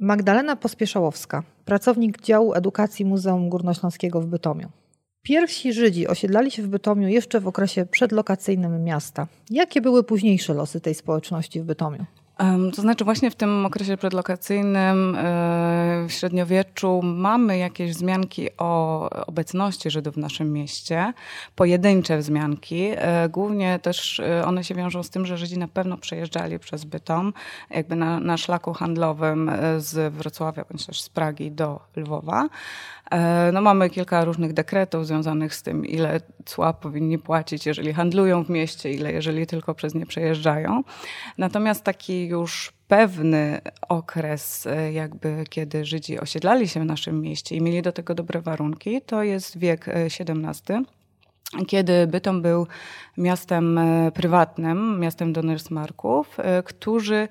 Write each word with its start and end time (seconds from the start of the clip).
Magdalena 0.00 0.56
Pospieszałowska, 0.56 1.42
pracownik 1.64 2.22
działu 2.22 2.54
edukacji 2.54 3.04
Muzeum 3.04 3.48
Górnośląskiego 3.48 4.20
w 4.20 4.26
Bytomiu. 4.26 4.68
Pierwsi 5.22 5.72
Żydzi 5.72 6.08
osiedlali 6.08 6.50
się 6.50 6.62
w 6.62 6.68
Bytomiu 6.68 7.08
jeszcze 7.08 7.40
w 7.40 7.48
okresie 7.48 7.86
przedlokacyjnym 7.86 8.84
miasta. 8.84 9.26
Jakie 9.50 9.80
były 9.80 10.04
późniejsze 10.04 10.54
losy 10.54 10.80
tej 10.80 10.94
społeczności 10.94 11.60
w 11.60 11.64
Bytomiu? 11.64 12.04
To 12.74 12.82
znaczy 12.82 13.04
właśnie 13.04 13.30
w 13.30 13.34
tym 13.34 13.66
okresie 13.66 13.96
przedlokacyjnym 13.96 15.14
e, 15.14 15.20
w 16.08 16.12
średniowieczu 16.12 17.00
mamy 17.02 17.58
jakieś 17.58 17.92
wzmianki 17.92 18.48
o 18.58 19.10
obecności 19.26 19.90
Żydów 19.90 20.14
w 20.14 20.18
naszym 20.18 20.52
mieście, 20.52 21.12
pojedyncze 21.54 22.18
wzmianki. 22.18 22.88
E, 22.94 23.28
głównie 23.28 23.78
też 23.78 24.20
e, 24.20 24.44
one 24.44 24.64
się 24.64 24.74
wiążą 24.74 25.02
z 25.02 25.10
tym, 25.10 25.26
że 25.26 25.38
Żydzi 25.38 25.58
na 25.58 25.68
pewno 25.68 25.96
przejeżdżali 25.96 26.58
przez 26.58 26.84
Bytom, 26.84 27.32
jakby 27.70 27.96
na, 27.96 28.20
na 28.20 28.36
szlaku 28.36 28.72
handlowym 28.72 29.50
z 29.78 30.14
Wrocławia 30.14 30.64
bądź 30.70 30.86
też 30.86 31.00
z 31.00 31.08
Pragi 31.08 31.50
do 31.50 31.80
Lwowa. 31.96 32.48
No 33.52 33.60
mamy 33.60 33.90
kilka 33.90 34.24
różnych 34.24 34.52
dekretów 34.52 35.06
związanych 35.06 35.54
z 35.54 35.62
tym, 35.62 35.86
ile 35.86 36.20
cła 36.44 36.72
powinni 36.72 37.18
płacić, 37.18 37.66
jeżeli 37.66 37.92
handlują 37.92 38.44
w 38.44 38.48
mieście, 38.48 38.92
ile 38.92 39.12
jeżeli 39.12 39.46
tylko 39.46 39.74
przez 39.74 39.94
nie 39.94 40.06
przejeżdżają. 40.06 40.82
Natomiast 41.38 41.84
taki 41.84 42.26
już 42.26 42.72
pewny 42.88 43.60
okres, 43.88 44.66
e, 44.66 44.92
jakby 44.92 45.44
kiedy 45.48 45.84
Żydzi 45.84 46.20
osiedlali 46.20 46.68
się 46.68 46.80
w 46.80 46.84
naszym 46.84 47.20
mieście 47.20 47.56
i 47.56 47.60
mieli 47.60 47.82
do 47.82 47.92
tego 47.92 48.14
dobre 48.14 48.40
warunki, 48.40 49.02
to 49.02 49.22
jest 49.22 49.58
wiek 49.58 49.88
XVII 49.88 50.76
e, 50.76 50.95
kiedy 51.66 52.06
Bytom 52.06 52.42
był 52.42 52.66
miastem 53.16 53.78
e, 53.78 54.12
prywatnym, 54.12 55.00
miastem 55.00 55.32
Donnersmarków, 55.32 56.36
którzy 56.64 57.28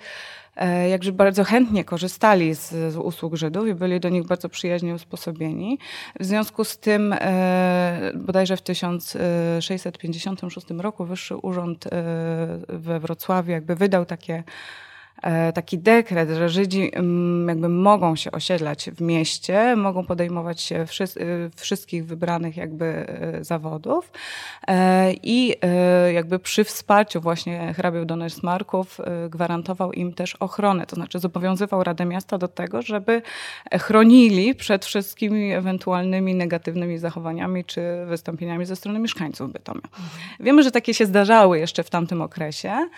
E, 0.55 0.89
jakże 0.89 1.11
bardzo 1.11 1.43
chętnie 1.43 1.83
korzystali 1.83 2.55
z, 2.55 2.69
z, 2.69 2.97
usług 2.97 3.35
Żydów 3.35 3.67
i 3.67 3.73
byli 3.73 3.99
do 3.99 4.09
nich 4.09 4.27
bardzo 4.27 4.49
przyjaźnie 4.49 4.95
usposobieni. 4.95 5.79
W 6.19 6.25
związku 6.25 6.63
z 6.63 6.77
tym 6.77 7.13
e, 7.13 8.11
bodajże 8.15 8.57
w 8.57 8.61
1656 8.61 10.67
roku 10.77 11.05
Wyższy 11.05 11.37
Urząd 11.37 11.87
e, 11.87 11.89
we 12.69 12.99
Wrocławiu 12.99 13.51
jakby 13.51 13.75
wydał 13.75 14.05
takie 14.05 14.35
E, 14.35 14.43
taki 15.53 15.79
dekret, 15.79 16.29
że 16.29 16.49
Żydzi 16.49 16.91
mm, 16.93 17.47
jakby 17.47 17.69
mogą 17.69 18.15
się 18.15 18.31
osiedlać 18.31 18.89
w 18.89 19.01
mieście, 19.01 19.75
mogą 19.75 20.05
podejmować 20.05 20.61
się 20.61 20.85
y, 21.17 21.49
wszystkich 21.55 22.05
wybranych 22.05 22.57
jakby 22.57 22.85
e, 22.85 23.43
zawodów 23.43 24.11
e, 24.67 25.13
i 25.13 25.55
jakby 26.13 26.39
przy 26.39 26.63
wsparciu 26.63 27.21
właśnie 27.21 27.73
hrabiów 27.73 28.05
Donnersmarków 28.05 29.01
gwarantował 29.29 29.93
im 29.93 30.13
też 30.13 30.35
ochronę, 30.35 30.85
to 30.85 30.95
znaczy 30.95 31.19
zobowiązywał 31.19 31.83
Radę 31.83 32.05
Miasta 32.05 32.37
do 32.37 32.47
tego, 32.47 32.81
żeby 32.81 33.21
chronili 33.73 34.55
przed 34.55 34.85
wszystkimi 34.85 35.53
ewentualnymi 35.53 36.35
negatywnymi 36.35 36.97
zachowaniami 36.97 37.65
czy 37.65 37.81
wystąpieniami 38.05 38.65
ze 38.65 38.75
strony 38.75 38.99
mieszkańców 38.99 39.53
Bytomia. 39.53 39.81
Wiemy, 40.39 40.63
że 40.63 40.71
takie 40.71 40.93
się 40.93 41.05
zdarzały 41.05 41.59
jeszcze 41.59 41.83
w 41.83 41.89
tamtym 41.89 42.21
okresie 42.21 42.89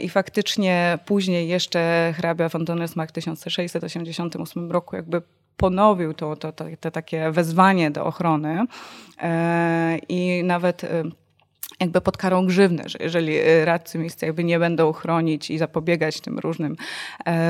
i 0.00 0.08
faktycznie 0.08 0.98
później 1.06 1.29
Później 1.30 1.48
jeszcze 1.48 2.12
hrabia 2.16 2.48
von 2.48 2.64
Donnersmarck 2.64 3.10
w 3.10 3.14
1688 3.14 4.70
roku 4.70 4.96
jakby 4.96 5.22
ponowił 5.56 6.14
to, 6.14 6.36
to, 6.36 6.52
to, 6.52 6.64
to 6.80 6.90
takie 6.90 7.30
wezwanie 7.30 7.90
do 7.90 8.04
ochrony 8.04 8.64
e, 9.18 9.98
i 10.08 10.44
nawet 10.44 10.84
e, 10.84 11.02
jakby 11.80 12.00
pod 12.00 12.16
karą 12.16 12.46
grzywny, 12.46 12.82
że 12.86 12.98
jeżeli 13.00 13.36
e, 13.36 13.64
radcy 13.64 13.98
miejsca 13.98 14.26
jakby 14.26 14.44
nie 14.44 14.58
będą 14.58 14.92
chronić 14.92 15.50
i 15.50 15.58
zapobiegać 15.58 16.20
tym 16.20 16.38
różnym 16.38 16.76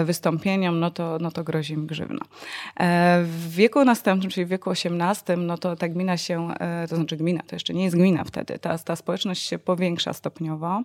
wystąpieniom, 0.04 0.80
no 0.80 0.90
to, 0.90 1.18
no 1.20 1.30
to 1.30 1.44
grozi 1.44 1.74
im 1.74 1.86
grzywna. 1.86 2.24
W 3.22 3.48
wieku 3.50 3.84
następnym, 3.84 4.30
czyli 4.30 4.46
w 4.46 4.48
wieku 4.48 4.70
XVIII, 4.70 5.36
no 5.38 5.58
to 5.58 5.76
ta 5.76 5.88
gmina 5.88 6.16
się, 6.16 6.48
to 6.88 6.96
znaczy 6.96 7.16
gmina, 7.16 7.42
to 7.46 7.56
jeszcze 7.56 7.74
nie 7.74 7.84
jest 7.84 7.96
gmina 7.96 8.24
wtedy, 8.24 8.58
ta, 8.58 8.78
ta 8.78 8.96
społeczność 8.96 9.46
się 9.46 9.58
powiększa 9.58 10.12
stopniowo. 10.12 10.82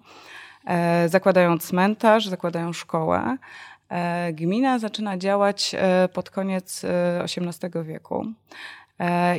E, 0.66 1.10
zakładają 1.10 1.58
cmentarz, 1.58 2.28
zakładają 2.28 2.74
szkołę. 2.74 3.38
E, 3.90 4.34
gmina 4.34 4.80
zaczyna 4.80 5.18
działać 5.18 5.76
e, 5.78 6.10
pod 6.14 6.30
koniec 6.30 6.86
XVIII 7.24 7.84
wieku. 7.84 8.26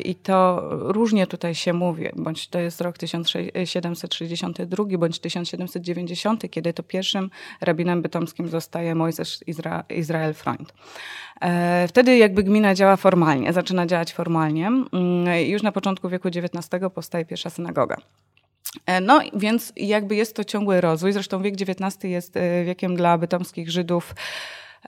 I 0.05 0.15
to 0.15 0.69
różnie 0.71 1.27
tutaj 1.27 1.55
się 1.55 1.73
mówi, 1.73 2.05
bądź 2.17 2.49
to 2.49 2.59
jest 2.59 2.81
rok 2.81 2.99
1762, 2.99 4.85
bądź 4.99 5.19
1790, 5.19 6.51
kiedy 6.51 6.73
to 6.73 6.83
pierwszym 6.83 7.31
rabinem 7.61 8.03
bytomskim 8.03 8.49
zostaje 8.49 8.95
Mojżesz 8.95 9.39
Izra 9.47 9.85
Izrael 9.89 10.35
Freund. 10.35 10.75
Wtedy 11.89 12.17
jakby 12.17 12.43
gmina 12.43 12.75
działa 12.75 12.97
formalnie, 12.97 13.53
zaczyna 13.53 13.87
działać 13.87 14.13
formalnie. 14.13 14.67
Mm, 14.67 14.93
już 15.47 15.63
na 15.63 15.73
początku 15.73 16.09
wieku 16.09 16.29
XIX 16.29 16.69
powstaje 16.95 17.25
pierwsza 17.25 17.51
synagoga. 17.51 17.97
E, 18.87 19.01
no 19.01 19.21
więc 19.37 19.73
jakby 19.77 20.17
jest 20.17 20.37
to 20.37 20.45
ciągły 20.45 20.81
rozwój. 20.81 21.13
Zresztą 21.13 21.43
wiek 21.43 21.55
XIX 21.55 22.05
jest 22.05 22.37
e, 22.37 22.65
wiekiem 22.65 22.97
dla 22.97 23.19
bytomskich 23.19 23.71
Żydów 23.71 24.15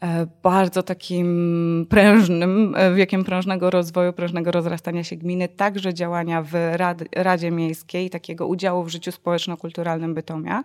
e, 0.03 0.27
bardzo 0.43 0.83
takim 0.83 1.87
prężnym, 1.91 2.75
wiekiem 2.95 3.25
prężnego 3.25 3.71
rozwoju, 3.71 4.13
prężnego 4.13 4.51
rozrastania 4.51 5.05
się 5.05 5.17
gminy, 5.17 5.49
także 5.49 5.95
działania 5.95 6.43
w 6.43 6.53
Rad, 6.73 6.99
Radzie 7.17 7.51
Miejskiej, 7.51 8.11
takiego 8.11 8.47
udziału 8.47 8.85
w 8.85 8.89
życiu 8.89 9.13
społeczno-kulturalnym 9.13 10.15
Bytomia, 10.15 10.63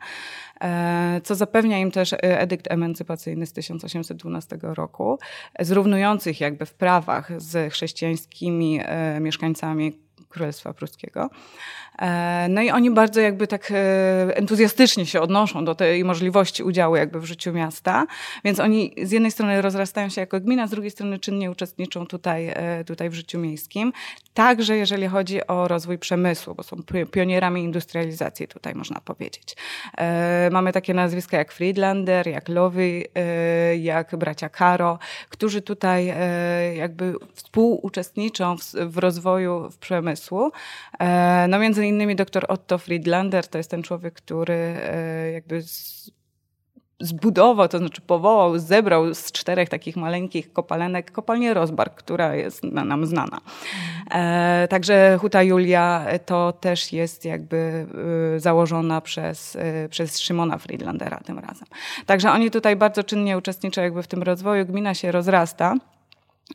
co 1.24 1.36
zapewnia 1.36 1.80
im 1.80 1.92
też 1.92 2.16
edykt 2.20 2.72
emancypacyjny 2.72 3.46
z 3.46 3.54
1812 3.54 4.58
roku, 4.62 5.20
zrównujących 5.60 6.42
jakby 6.42 6.66
w 6.66 6.74
prawach 6.74 7.42
z 7.42 7.74
chrześcijańskimi 7.74 8.80
mieszkańcami 9.20 10.03
Królestwa 10.34 10.74
Pruskiego. 10.74 11.30
E, 12.00 12.48
no 12.50 12.62
i 12.62 12.70
oni 12.70 12.92
bardzo 12.92 13.22
jakby 13.22 13.48
tak 13.48 13.72
e, 13.72 14.38
entuzjastycznie 14.38 15.06
się 15.06 15.22
odnoszą 15.22 15.66
do 15.66 15.76
tej 15.76 16.04
możliwości 16.04 16.64
udziału 16.64 16.96
jakby 16.96 17.20
w 17.20 17.26
życiu 17.26 17.54
miasta, 17.54 18.06
więc 18.44 18.60
oni 18.60 18.96
z 19.04 19.12
jednej 19.12 19.32
strony 19.32 19.62
rozrastają 19.62 20.10
się 20.10 20.22
jako 20.22 20.40
gmina, 20.40 20.68
z 20.68 20.72
drugiej 20.72 20.92
strony 20.92 21.20
czynnie 21.20 21.52
uczestniczą 21.52 22.08
tutaj, 22.08 22.48
e, 22.48 22.84
tutaj 22.84 23.10
w 23.10 23.14
życiu 23.14 23.40
miejskim. 23.40 23.94
Także 24.34 24.78
jeżeli 24.78 25.08
chodzi 25.08 25.48
o 25.48 25.68
rozwój 25.68 25.98
przemysłu, 25.98 26.56
bo 26.56 26.64
są 26.64 26.78
pionierami 27.12 27.64
industrializacji 27.64 28.48
tutaj 28.48 28.76
można 28.76 29.02
powiedzieć. 29.02 29.56
Mamy 30.52 30.72
takie 30.72 30.94
nazwiska 30.94 31.38
jak 31.38 31.52
Friedlander, 31.52 32.28
jak 32.28 32.50
Lowy, 32.50 33.04
jak 33.80 34.16
bracia 34.16 34.50
Karo, 34.50 35.00
którzy 35.30 35.62
tutaj 35.62 36.14
jakby 36.76 37.14
współuczestniczą 37.34 38.56
w, 38.74 38.98
rozwoju 38.98 39.70
w 39.70 39.78
przemysłu. 39.78 40.23
No 41.48 41.60
między 41.60 41.88
innymi 41.88 42.16
dr 42.16 42.46
Otto 42.48 42.78
Friedlander 42.78 43.48
to 43.48 43.58
jest 43.58 43.72
ten 43.72 43.84
człowiek, 43.84 44.14
który 44.14 44.54
e, 44.54 45.32
jakby 45.32 45.64
zbudował, 47.04 47.68
to 47.68 47.78
znaczy 47.78 48.02
powołał, 48.02 48.60
zebrał 48.60 49.14
z 49.14 49.32
czterech 49.32 49.70
takich 49.70 49.96
maleńkich 49.96 50.54
kopalenek 50.54 51.12
kopalnię 51.12 51.54
Rozbark, 51.54 51.96
która 51.96 52.36
jest 52.36 52.64
nam 52.64 53.06
znana. 53.06 53.42
E, 54.12 54.68
także 54.70 55.18
Huta 55.22 55.44
Julia 55.44 56.06
to 56.26 56.52
też 56.52 56.94
jest 56.94 57.26
jakby 57.26 57.88
e, 58.36 58.40
założona 58.40 59.02
przez, 59.02 59.56
e, 59.56 59.90
przez 59.90 60.20
Szymona 60.20 60.58
Friedlandera 60.58 61.20
tym 61.26 61.40
razem. 61.40 61.68
Także 62.06 62.32
oni 62.32 62.52
tutaj 62.52 62.76
bardzo 62.76 63.04
czynnie 63.04 63.38
uczestniczą 63.38 63.82
jakby 63.82 64.04
w 64.04 64.08
tym 64.08 64.24
rozwoju. 64.24 64.66
Gmina 64.66 64.94
się 64.94 65.12
rozrasta. 65.12 65.76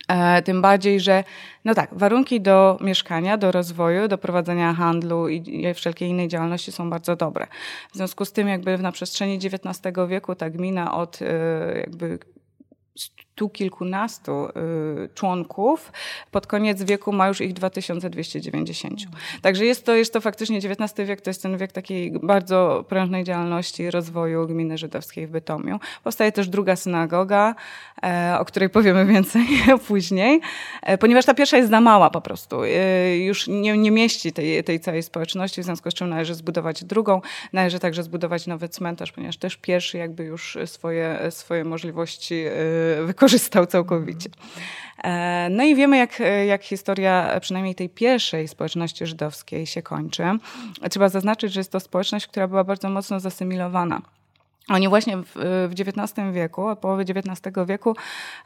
E, 0.08 0.42
tym 0.42 0.62
bardziej, 0.62 1.00
że 1.00 1.24
no 1.64 1.74
tak, 1.74 1.90
warunki 1.92 2.40
do 2.40 2.78
mieszkania, 2.80 3.36
do 3.36 3.52
rozwoju, 3.52 4.08
do 4.08 4.18
prowadzenia 4.18 4.74
handlu 4.74 5.28
i 5.28 5.74
wszelkiej 5.74 6.08
innej 6.08 6.28
działalności 6.28 6.72
są 6.72 6.90
bardzo 6.90 7.16
dobre. 7.16 7.46
W 7.92 7.96
związku 7.96 8.24
z 8.24 8.32
tym 8.32 8.48
jakby 8.48 8.78
na 8.78 8.92
przestrzeni 8.92 9.34
XIX 9.36 9.94
wieku 10.08 10.34
ta 10.34 10.50
gmina 10.50 10.94
od 10.94 11.22
e, 11.22 11.78
jakby 11.80 12.18
stu 13.38 13.48
kilkunastu 13.48 14.46
y, 14.46 15.08
członków. 15.14 15.92
Pod 16.30 16.46
koniec 16.46 16.82
wieku 16.82 17.12
ma 17.12 17.28
już 17.28 17.40
ich 17.40 17.52
2290. 17.52 19.00
Także 19.42 19.64
jest 19.64 19.84
to, 19.84 19.94
jest 19.94 20.12
to 20.12 20.20
faktycznie 20.20 20.58
XIX 20.58 21.08
wiek, 21.08 21.20
to 21.20 21.30
jest 21.30 21.42
ten 21.42 21.58
wiek 21.58 21.72
takiej 21.72 22.12
bardzo 22.22 22.84
prężnej 22.88 23.24
działalności 23.24 23.90
rozwoju 23.90 24.46
gminy 24.46 24.78
żydowskiej 24.78 25.26
w 25.26 25.30
Bytomiu. 25.30 25.80
Powstaje 26.04 26.32
też 26.32 26.48
druga 26.48 26.76
synagoga, 26.76 27.54
e, 28.02 28.36
o 28.38 28.44
której 28.44 28.70
powiemy 28.70 29.06
więcej 29.06 29.46
później, 29.88 30.40
e, 30.82 30.98
ponieważ 30.98 31.24
ta 31.24 31.34
pierwsza 31.34 31.56
jest 31.56 31.70
za 31.70 31.80
mała 31.80 32.10
po 32.10 32.20
prostu. 32.20 32.62
E, 32.64 33.18
już 33.18 33.48
nie, 33.48 33.78
nie 33.78 33.90
mieści 33.90 34.32
tej, 34.32 34.64
tej 34.64 34.80
całej 34.80 35.02
społeczności, 35.02 35.62
w 35.62 35.64
związku 35.64 35.90
z 35.90 35.94
czym 35.94 36.08
należy 36.08 36.34
zbudować 36.34 36.84
drugą. 36.84 37.20
Należy 37.52 37.78
także 37.78 38.02
zbudować 38.02 38.46
nowy 38.46 38.68
cmentarz, 38.68 39.12
ponieważ 39.12 39.36
też 39.36 39.56
pierwszy 39.56 39.98
jakby 39.98 40.24
już 40.24 40.58
swoje, 40.66 41.18
swoje 41.30 41.64
możliwości 41.64 42.44
wykorzystał 43.06 43.27
wykorzystał 43.28 43.66
całkowicie. 43.66 44.30
E, 45.04 45.48
no 45.50 45.64
i 45.64 45.74
wiemy, 45.74 45.96
jak, 45.96 46.22
jak 46.46 46.62
historia 46.62 47.40
przynajmniej 47.40 47.74
tej 47.74 47.88
pierwszej 47.88 48.48
społeczności 48.48 49.06
żydowskiej 49.06 49.66
się 49.66 49.82
kończy. 49.82 50.22
Trzeba 50.90 51.08
zaznaczyć, 51.08 51.52
że 51.52 51.60
jest 51.60 51.72
to 51.72 51.80
społeczność, 51.80 52.26
która 52.26 52.48
była 52.48 52.64
bardzo 52.64 52.88
mocno 52.90 53.20
zasymilowana 53.20 54.02
Oni 54.68 54.88
właśnie 54.88 55.16
w, 55.16 55.70
XIX 55.72 56.32
wieku, 56.32 56.66
od 56.66 56.78
połowy 56.78 57.02
XIX 57.02 57.56
wieku, 57.66 57.96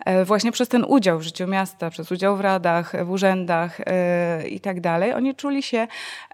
e, 0.05 0.25
właśnie 0.25 0.53
przez 0.53 0.69
ten 0.69 0.85
udział 0.85 1.19
w 1.19 1.23
życiu 1.23 1.47
miasta, 1.47 1.91
przez 1.91 2.13
udział 2.13 2.37
w 2.37 2.41
radach, 2.41 3.05
w 3.05 3.11
urzędach 3.11 3.81
e, 3.81 4.49
i 4.49 4.61
tak 4.61 4.81
dalej, 4.81 5.13
oni 5.13 5.35
czuli 5.35 5.63
się 5.63 5.87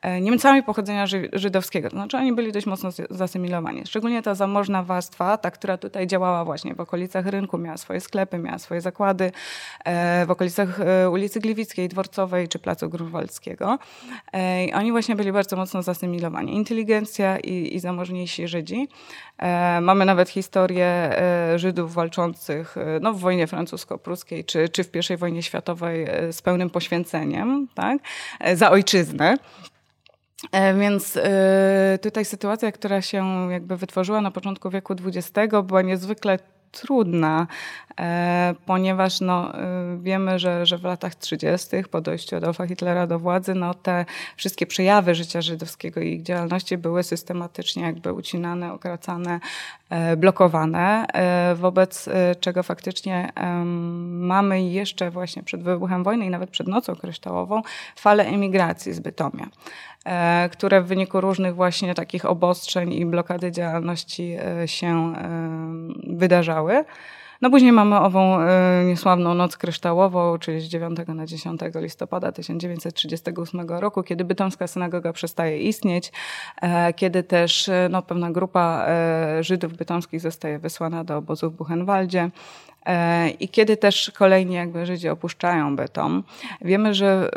e, 0.03 0.21
Niemcami 0.21 0.63
pochodzenia 0.63 1.07
żydowskiego. 1.33 1.89
Znaczy 1.89 2.17
oni 2.17 2.33
byli 2.33 2.53
dość 2.53 2.67
mocno 2.67 2.91
zasymilowani. 3.11 3.87
Szczególnie 3.87 4.23
ta 4.23 4.35
zamożna 4.35 4.83
warstwa, 4.83 5.37
ta, 5.37 5.51
która 5.51 5.79
tutaj 5.79 6.07
działała 6.07 6.45
właśnie 6.45 6.75
w 6.75 6.81
okolicach 6.81 7.27
rynku, 7.27 7.59
miała 7.59 7.77
swoje 7.77 8.01
sklepy, 8.01 8.39
miała 8.39 8.59
swoje 8.59 8.81
zakłady, 8.81 9.33
w 10.27 10.31
okolicach 10.31 10.81
ulicy 11.11 11.41
Gliwickiej, 11.41 11.89
Dworcowej 11.89 12.49
czy 12.49 12.59
Placu 12.59 12.89
Grunwaldzkiego. 12.89 13.79
Oni 14.75 14.93
właśnie 14.93 15.17
byli 15.17 15.33
bardzo 15.33 15.57
mocno 15.57 15.83
zasymilowani. 15.83 16.57
Inteligencja 16.57 17.39
i, 17.39 17.75
i 17.75 17.81
zamożniejsi 17.81 18.49
Żydzi. 18.49 18.89
Mamy 19.81 20.05
nawet 20.05 20.29
historię 20.29 20.87
e, 20.87 21.59
Żydów 21.59 21.95
walczących 21.95 22.77
e, 22.77 23.01
no, 23.01 23.13
w 23.13 23.21
wojnie 23.21 23.47
francusko-pruskiej 23.47 24.45
czy, 24.45 24.69
czy 24.69 24.85
w 24.85 25.11
I 25.11 25.17
wojnie 25.17 25.43
światowej 25.43 26.07
e, 26.09 26.33
z 26.33 26.43
pełnym 26.43 26.71
poświęceniem 26.71 27.69
tak? 27.75 27.99
za 28.55 28.71
ojczyznę. 28.71 29.37
Więc 30.79 31.19
tutaj 32.03 32.25
sytuacja, 32.25 32.73
która 32.73 33.03
się 33.03 33.49
jakby 33.51 33.77
wytworzyła 33.77 34.21
na 34.21 34.31
początku 34.31 34.71
wieku 34.71 34.95
XX, 35.05 35.55
była 35.65 35.83
niezwykle 35.83 36.39
trudna, 36.73 37.47
e, 38.01 38.55
ponieważ 38.67 39.21
no, 39.21 39.55
e, 39.55 39.99
wiemy, 40.01 40.39
że, 40.39 40.67
że 40.67 40.79
w 40.79 40.85
latach 40.85 41.15
30. 41.15 41.69
po 41.91 42.01
dojściu 42.01 42.37
Adolfa 42.37 42.67
Hitlera 42.67 43.07
do 43.07 43.19
władzy, 43.19 43.55
no, 43.55 43.75
te 43.75 44.05
wszystkie 44.37 44.67
przejawy 44.67 45.15
życia 45.15 45.43
żydowskiego 45.43 46.01
i 46.01 46.13
ich 46.13 46.23
działalności 46.23 46.79
były 46.79 47.03
systematycznie 47.03 47.83
jakby 47.83 48.13
ucinane, 48.13 48.73
okracane, 48.73 49.41
blokowane, 50.17 51.07
wobec 51.55 52.09
czego 52.41 52.63
faktycznie 52.63 53.33
mamy 54.11 54.63
jeszcze 54.63 55.11
właśnie 55.11 55.43
przed 55.43 55.63
wybuchem 55.63 56.05
wojny 56.05 56.27
i 56.27 56.31
nawet 56.31 56.51
przed 56.51 56.69
nocą 56.69 56.97
kryształową 56.97 57.63
falę 57.97 58.27
emigracji 58.27 58.93
z 58.93 59.01
Bytomia. 59.01 59.49
E, 60.09 60.49
które 60.53 60.83
w 60.83 60.87
wyniku 60.87 61.21
różnych 61.21 61.55
właśnie 61.55 61.95
takich 61.95 62.25
obostrzeń 62.25 62.93
i 62.93 63.07
blokady 63.07 63.53
działalności 63.53 64.37
e, 64.63 64.69
się 64.69 65.15
e, 65.17 65.29
wydarzały. 66.07 66.85
No 67.41 67.51
później 67.51 67.73
mamy 67.73 67.97
ową 67.97 68.39
niesławną 68.85 69.35
Noc 69.35 69.57
Kryształową, 69.57 70.39
czyli 70.39 70.61
z 70.61 70.65
9 70.65 70.99
na 71.09 71.27
10 71.27 71.61
listopada 71.75 72.33
1938 72.33 73.61
roku, 73.69 74.03
kiedy 74.03 74.25
bytomska 74.25 74.67
synagoga 74.67 75.13
przestaje 75.13 75.59
istnieć, 75.59 76.13
kiedy 76.97 77.23
też 77.23 77.71
no, 77.91 78.03
pewna 78.03 78.31
grupa 78.31 78.87
Żydów 79.41 79.77
bytomskich 79.77 80.21
zostaje 80.21 80.59
wysłana 80.59 81.05
do 81.05 81.17
obozu 81.17 81.51
w 81.51 81.55
Buchenwaldzie 81.55 82.31
i 83.41 83.49
kiedy 83.49 83.77
też 83.77 84.13
kolejni 84.19 84.55
jakby 84.55 84.87
Żydzi 84.87 85.09
opuszczają 85.09 85.77
Bytom. 85.77 86.25
Wiemy, 86.61 86.95
że 86.95 87.31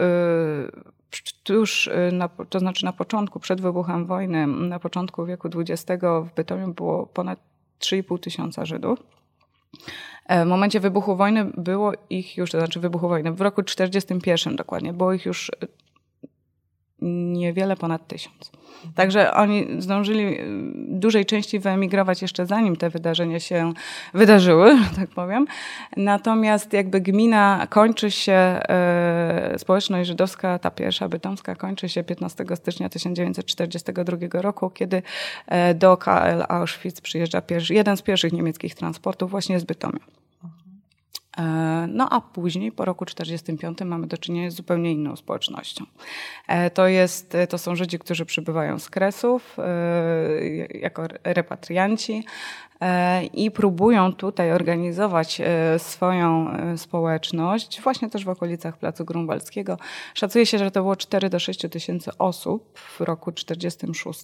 już 1.50 1.88
y, 1.88 2.12
na, 2.12 2.30
to 2.50 2.60
znaczy 2.60 2.86
na 2.86 2.94
początku, 2.94 3.40
przed 3.40 3.62
wybuchem 3.62 4.06
wojny, 4.06 4.48
na 4.48 4.80
początku 4.80 5.26
wieku 5.26 5.50
XX 5.56 6.04
w 6.24 6.36
Bytomiu 6.36 6.74
było 6.74 7.06
ponad 7.06 7.40
3,5 7.80 8.20
tysiąca 8.20 8.66
Żydów. 8.66 9.21
E, 10.26 10.46
w 10.46 10.48
momencie 10.48 10.80
wybuchu 10.80 11.16
wojny 11.16 11.46
było 11.58 11.94
ich 12.10 12.38
już, 12.38 12.52
to 12.52 12.60
znaczy 12.60 12.80
wybuchu 12.80 13.08
wojny, 13.08 13.32
w 13.32 13.42
roku 13.42 13.64
1941 13.64 14.56
dokładnie, 14.56 14.94
było 14.94 15.14
ich 15.14 15.26
już 15.26 15.52
niewiele 17.02 17.76
ponad 17.76 18.08
tysiąc. 18.08 18.52
Także 18.96 19.34
oni 19.34 19.68
zdążyli 19.80 20.40
y, 20.40 20.46
dużej 20.88 21.26
części 21.26 21.60
wyemigrować 21.60 22.22
jeszcze 22.22 22.46
zanim 22.46 22.76
te 22.76 22.90
wydarzenia 22.90 23.40
się 23.40 23.74
wydarzyły, 24.14 24.78
tak 25.00 25.10
powiem. 25.10 25.48
Natomiast 25.98 26.74
jakby 26.74 27.02
gmina 27.02 27.68
kończy 27.70 28.12
się, 28.12 28.34
e, 28.34 29.56
społeczność 29.58 30.08
żydowska, 30.08 30.60
ta 30.60 30.72
pierwsza 30.72 31.10
bytomska, 31.10 31.56
kończy 31.56 31.90
się 31.90 32.04
15 32.04 32.46
stycznia 32.56 32.90
1942 32.90 34.42
roku, 34.42 34.70
kiedy 34.70 35.02
e, 35.48 35.74
do 35.74 35.98
KL 35.98 36.44
Auschwitz 36.50 37.02
przyjeżdża 37.02 37.42
pierwszy, 37.42 37.74
jeden 37.74 37.98
z 37.98 38.02
pierwszych 38.02 38.34
niemieckich 38.34 38.76
transportów 38.76 39.32
właśnie 39.32 39.60
z 39.60 39.64
Bytomia. 39.64 40.21
E, 41.38 41.44
no 41.90 42.08
a 42.10 42.22
później, 42.22 42.72
po 42.72 42.86
roku 42.86 43.06
1945, 43.06 43.90
mamy 43.90 44.08
do 44.08 44.18
czynienia 44.18 44.52
z 44.52 44.54
zupełnie 44.54 44.92
inną 44.92 45.16
społecznością. 45.16 45.86
E, 46.48 46.70
to, 46.70 46.88
jest, 46.88 47.38
to 47.50 47.58
są 47.58 47.76
Żydzi, 47.76 48.00
którzy 48.00 48.26
przybywają 48.26 48.80
z 48.80 48.90
Kresów 48.90 49.58
e, 49.60 49.64
jako 50.66 51.04
repatrianci 51.24 52.24
i 53.34 53.52
próbują 53.52 54.14
tutaj 54.14 54.52
organizować 54.52 55.42
swoją 55.78 56.58
społeczność, 56.78 57.82
właśnie 57.82 58.10
też 58.10 58.26
w 58.26 58.30
okolicach 58.30 58.78
Placu 58.78 59.06
Grunwaldzkiego. 59.06 59.78
Szacuje 60.14 60.46
się, 60.46 60.58
że 60.58 60.72
to 60.72 60.82
było 60.82 60.96
4 60.96 61.30
do 61.30 61.40
6 61.40 61.60
tysięcy 61.72 62.12
osób 62.18 62.80
w 62.80 63.02
roku 63.02 63.32
1946, 63.32 64.20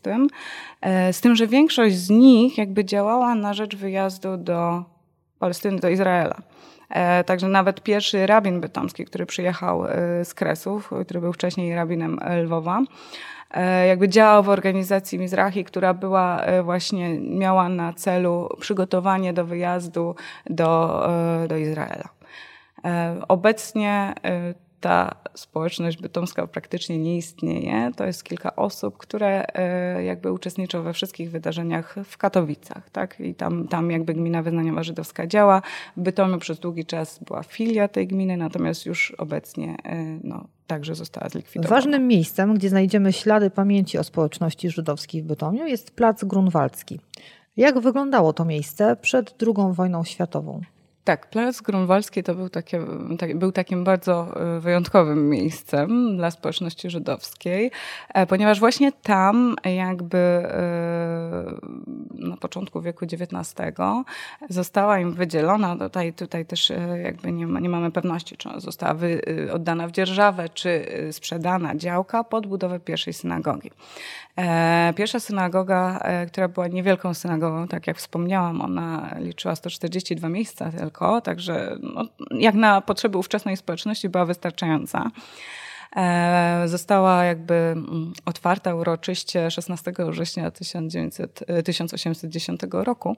z 1.12 1.21
tym, 1.21 1.36
że 1.36 1.48
większość 1.48 1.95
z 1.95 2.09
nich 2.09 2.57
jakby 2.57 2.86
działała 2.86 3.36
na 3.36 3.54
rzecz 3.54 3.75
wyjazdu 3.75 4.38
do 4.38 4.83
Palestyny, 5.39 5.80
do 5.80 5.89
Izraela. 5.89 6.42
E, 6.89 7.24
także 7.24 7.48
nawet 7.48 7.81
pierwszy 7.84 8.28
rabin 8.28 8.62
bytomski, 8.62 9.06
który 9.06 9.25
przyjechał 9.25 9.86
e, 9.86 10.25
z 10.25 10.34
Kresów, 10.34 10.92
który 11.06 11.22
był 11.22 11.34
wcześniej 11.34 11.75
rabinem 11.75 12.19
Lwowa, 12.44 12.81
e, 13.51 13.88
jakby 13.88 14.10
działał 14.10 14.44
w 14.44 14.50
organizacji 14.50 15.19
Mizrahi, 15.19 15.63
która 15.63 15.94
była 15.94 16.42
właśnie, 16.63 17.19
miała 17.19 17.69
na 17.69 17.94
celu 17.94 18.50
przygotowanie 18.60 19.34
do 19.34 19.45
wyjazdu 19.45 20.16
do, 20.45 21.04
do 21.48 21.57
Izraela. 21.57 22.10
Obecnie 23.28 24.13
ta 24.80 25.16
społeczność 25.34 25.98
bytomska 25.98 26.48
praktycznie 26.48 26.98
nie 26.98 27.18
istnieje. 27.18 27.92
To 27.96 28.06
jest 28.06 28.24
kilka 28.24 28.56
osób, 28.56 28.98
które 28.98 29.46
e, 29.54 30.04
jakby 30.04 30.32
uczestniczą 30.32 30.84
we 30.84 30.94
wszystkich 30.94 31.32
wydarzeniach 31.32 31.96
w 32.06 32.18
Katowicach. 32.18 32.90
Tak? 32.90 33.20
I 33.20 33.36
tam, 33.36 33.68
tam 33.68 33.92
jakby 33.92 34.14
gmina 34.14 34.44
wyznaniowa 34.44 34.84
żydowska 34.84 35.28
działa. 35.28 35.62
W 35.98 36.02
Bytomiu 36.02 36.38
przez 36.38 36.60
długi 36.60 36.86
czas 36.86 37.20
była 37.20 37.44
filia 37.44 37.88
tej 37.88 38.08
gminy, 38.08 38.38
natomiast 38.38 38.86
już 38.86 39.12
obecnie 39.12 39.76
e, 39.84 40.20
no, 40.24 40.48
także 40.68 40.96
została 40.96 41.30
zlikwidowana. 41.30 41.76
Ważnym 41.76 42.08
miejscem, 42.08 42.54
gdzie 42.54 42.70
znajdziemy 42.70 43.14
ślady 43.14 43.50
pamięci 43.50 43.98
o 43.98 44.04
społeczności 44.04 44.70
żydowskiej 44.70 45.22
w 45.22 45.26
Bytomiu 45.26 45.68
jest 45.68 45.92
Plac 45.92 46.24
Grunwaldzki. 46.24 47.00
Jak 47.58 47.80
wyglądało 47.80 48.34
to 48.34 48.46
miejsce 48.46 48.96
przed 48.96 49.36
II 49.42 49.74
wojną 49.74 50.04
światową? 50.04 50.62
Tak, 51.07 51.30
Plac 51.30 51.62
Grunwaldzki 51.62 52.24
to 52.24 52.36
był, 52.36 52.50
takie, 52.50 52.81
tak, 53.19 53.37
był 53.37 53.52
takim 53.52 53.83
bardzo 53.83 54.42
e, 54.56 54.59
wyjątkowym 54.59 55.30
miejscem 55.30 56.18
dla 56.18 56.31
społeczności 56.31 56.90
żydowskiej, 56.90 57.71
e, 58.14 58.26
ponieważ 58.26 58.59
właśnie 58.59 58.92
tam 58.92 59.56
jakby 59.66 60.18
e, 60.18 61.44
na 62.14 62.37
początku 62.37 62.81
wieku 62.81 63.06
XIX 63.06 63.78
została 64.49 64.99
im 64.99 65.14
wydzielona, 65.14 65.76
tutaj, 65.78 66.14
tutaj 66.14 66.45
też 66.45 66.71
jakby 67.04 67.31
nie, 67.31 67.45
nie 67.45 67.69
mamy 67.69 67.92
pewności, 67.92 68.37
czy 68.37 68.49
została 68.57 68.94
wy, 68.94 69.21
oddana 69.54 69.87
w 69.87 69.92
dzierżawę, 69.92 70.49
czy 70.49 70.85
sprzedana 71.11 71.76
działka 71.76 72.23
pod 72.23 72.47
budowę 72.47 72.80
pierwszej 72.80 73.14
synagogi. 73.14 73.71
Pierwsza 74.95 75.19
synagoga, 75.19 75.99
która 76.28 76.47
była 76.47 76.68
niewielką 76.68 77.14
synagogą, 77.14 77.68
tak 77.68 77.87
jak 77.87 77.97
wspomniałam, 77.97 78.61
ona 78.61 79.16
liczyła 79.19 79.56
142 79.56 80.30
miejsca 80.30 80.71
tylko, 80.71 80.96
tylko, 80.97 81.21
także 81.21 81.77
no, 81.81 82.06
jak 82.31 82.56
na 82.56 82.81
potrzeby 82.81 83.18
ówczesnej 83.18 83.57
społeczności 83.57 84.09
była 84.09 84.25
wystarczająca. 84.25 85.11
E, 85.95 86.63
została 86.66 87.23
jakby 87.23 87.54
mm, 87.54 88.13
otwarta 88.25 88.75
uroczyście 88.75 89.51
16 89.51 89.94
września 90.09 90.51
1900, 90.51 91.44
1810 91.66 92.61
roku 92.71 93.16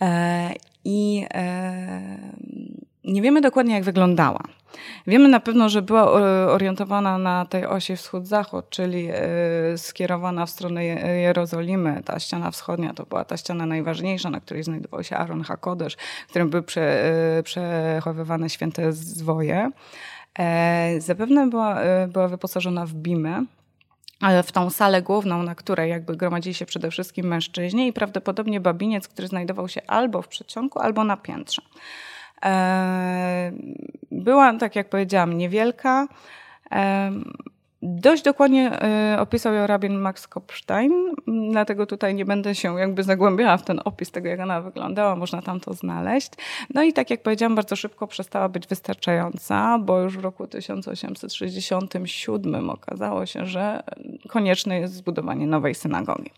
e, 0.00 0.52
i 0.84 1.26
e, 1.34 2.18
nie 3.04 3.22
wiemy 3.22 3.40
dokładnie, 3.40 3.74
jak 3.74 3.84
wyglądała. 3.84 4.40
Wiemy 5.06 5.28
na 5.28 5.40
pewno, 5.40 5.68
że 5.68 5.82
była 5.82 6.12
orientowana 6.52 7.18
na 7.18 7.46
tej 7.46 7.66
osi 7.66 7.96
wschód-zachód, 7.96 8.70
czyli 8.70 9.08
skierowana 9.76 10.46
w 10.46 10.50
stronę 10.50 10.84
Jerozolimy. 10.84 12.02
Ta 12.04 12.20
ściana 12.20 12.50
wschodnia 12.50 12.94
to 12.94 13.06
była 13.06 13.24
ta 13.24 13.36
ściana 13.36 13.66
najważniejsza, 13.66 14.30
na 14.30 14.40
której 14.40 14.62
znajdował 14.62 15.04
się 15.04 15.16
Aaron 15.16 15.42
Hakodesz, 15.42 15.96
w 16.26 16.30
którym 16.30 16.50
były 16.50 16.62
prze, 16.62 17.04
przechowywane 17.44 18.50
święte 18.50 18.92
zwoje. 18.92 19.70
E, 20.38 21.00
zapewne 21.00 21.46
była, 21.46 21.80
e, 21.80 22.08
była 22.08 22.28
wyposażona 22.28 22.86
w 22.86 22.94
bimę, 22.94 23.44
w 24.44 24.52
tą 24.52 24.70
salę 24.70 25.02
główną, 25.02 25.42
na 25.42 25.54
której 25.54 25.90
jakby 25.90 26.16
gromadzili 26.16 26.54
się 26.54 26.66
przede 26.66 26.90
wszystkim 26.90 27.26
mężczyźni 27.26 27.86
i 27.88 27.92
prawdopodobnie 27.92 28.60
babiniec, 28.60 29.08
który 29.08 29.28
znajdował 29.28 29.68
się 29.68 29.80
albo 29.86 30.22
w 30.22 30.28
przedsionku, 30.28 30.78
albo 30.78 31.04
na 31.04 31.16
piętrze. 31.16 31.62
E, 32.44 33.52
była, 34.10 34.58
tak 34.58 34.76
jak 34.76 34.88
powiedziałam, 34.88 35.38
niewielka. 35.38 36.08
Dość 37.84 38.22
dokładnie 38.22 38.78
opisał 39.18 39.54
ją 39.54 39.66
rabin 39.66 39.98
Max 39.98 40.28
Kopstein, 40.28 40.92
dlatego 41.50 41.86
tutaj 41.86 42.14
nie 42.14 42.24
będę 42.24 42.54
się 42.54 42.78
jakby 42.78 43.02
zagłębiała 43.02 43.56
w 43.56 43.64
ten 43.64 43.80
opis 43.84 44.10
tego, 44.10 44.28
jak 44.28 44.40
ona 44.40 44.60
wyglądała, 44.60 45.16
można 45.16 45.42
tam 45.42 45.60
to 45.60 45.74
znaleźć. 45.74 46.30
No 46.74 46.82
i 46.82 46.92
tak 46.92 47.10
jak 47.10 47.22
powiedziałam, 47.22 47.54
bardzo 47.54 47.76
szybko 47.76 48.06
przestała 48.06 48.48
być 48.48 48.66
wystarczająca, 48.66 49.78
bo 49.78 50.00
już 50.00 50.18
w 50.18 50.20
roku 50.20 50.46
1867 50.46 52.70
okazało 52.70 53.26
się, 53.26 53.46
że 53.46 53.82
konieczne 54.28 54.80
jest 54.80 54.94
zbudowanie 54.94 55.46
nowej 55.46 55.74
synagogi. 55.74 56.30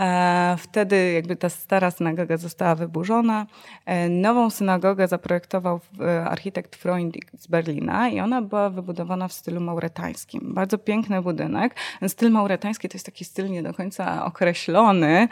E, 0.00 0.56
wtedy 0.58 1.12
jakby 1.12 1.36
ta 1.36 1.48
stara 1.48 1.90
synagoga 1.90 2.36
została 2.36 2.74
wyburzona. 2.74 3.46
E, 3.86 4.08
nową 4.08 4.50
synagogę 4.50 5.08
zaprojektował 5.08 5.80
e, 6.00 6.24
architekt 6.24 6.76
Freund 6.76 7.16
z 7.38 7.46
Berlina 7.46 8.08
i 8.08 8.20
ona 8.20 8.42
była 8.42 8.70
wybudowana 8.70 9.28
w 9.28 9.32
stylu 9.32 9.60
mauretańskim. 9.60 10.40
Bardzo 10.54 10.78
piękny 10.78 11.22
budynek. 11.22 11.74
Styl 12.08 12.30
mauretański 12.30 12.88
to 12.88 12.94
jest 12.94 13.06
taki 13.06 13.24
styl 13.24 13.50
nie 13.50 13.62
do 13.62 13.74
końca 13.74 14.24
określony. 14.24 15.28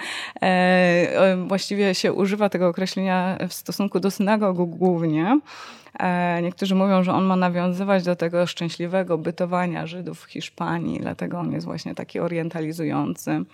Właściwie 1.47 1.95
się 1.95 2.13
używa 2.13 2.49
tego 2.49 2.69
określenia 2.69 3.39
w 3.49 3.53
stosunku 3.53 4.01
do 4.01 4.11
synagog 4.11 4.57
głównie. 4.57 5.41
Niektórzy 6.43 6.75
mówią, 6.75 7.03
że 7.03 7.13
on 7.13 7.25
ma 7.25 7.37
nawiązywać 7.37 8.05
do 8.05 8.17
tego 8.17 8.47
szczęśliwego 8.47 9.19
bytowania 9.19 9.87
Żydów 9.87 10.21
w 10.21 10.25
Hiszpanii, 10.25 11.01
dlatego 11.01 11.39
on 11.39 11.53
jest 11.53 11.67
właśnie 11.67 11.95
taki 11.95 12.21
orientalizujący. 12.21 13.45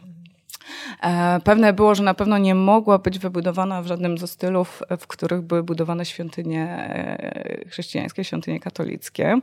E, 1.03 1.41
pewne 1.45 1.73
było, 1.73 1.95
że 1.95 2.03
na 2.03 2.15
pewno 2.15 2.39
nie 2.39 2.55
mogła 2.55 2.99
być 2.99 3.19
wybudowana 3.19 3.83
w 3.83 3.87
żadnym 3.87 4.19
ze 4.19 4.27
stylów, 4.27 4.83
w 4.99 5.07
których 5.07 5.41
były 5.41 5.63
budowane 5.63 6.05
świątynie 6.05 6.69
e, 6.69 7.69
chrześcijańskie, 7.69 8.25
świątynie 8.25 8.61
katolickie. 8.61 9.39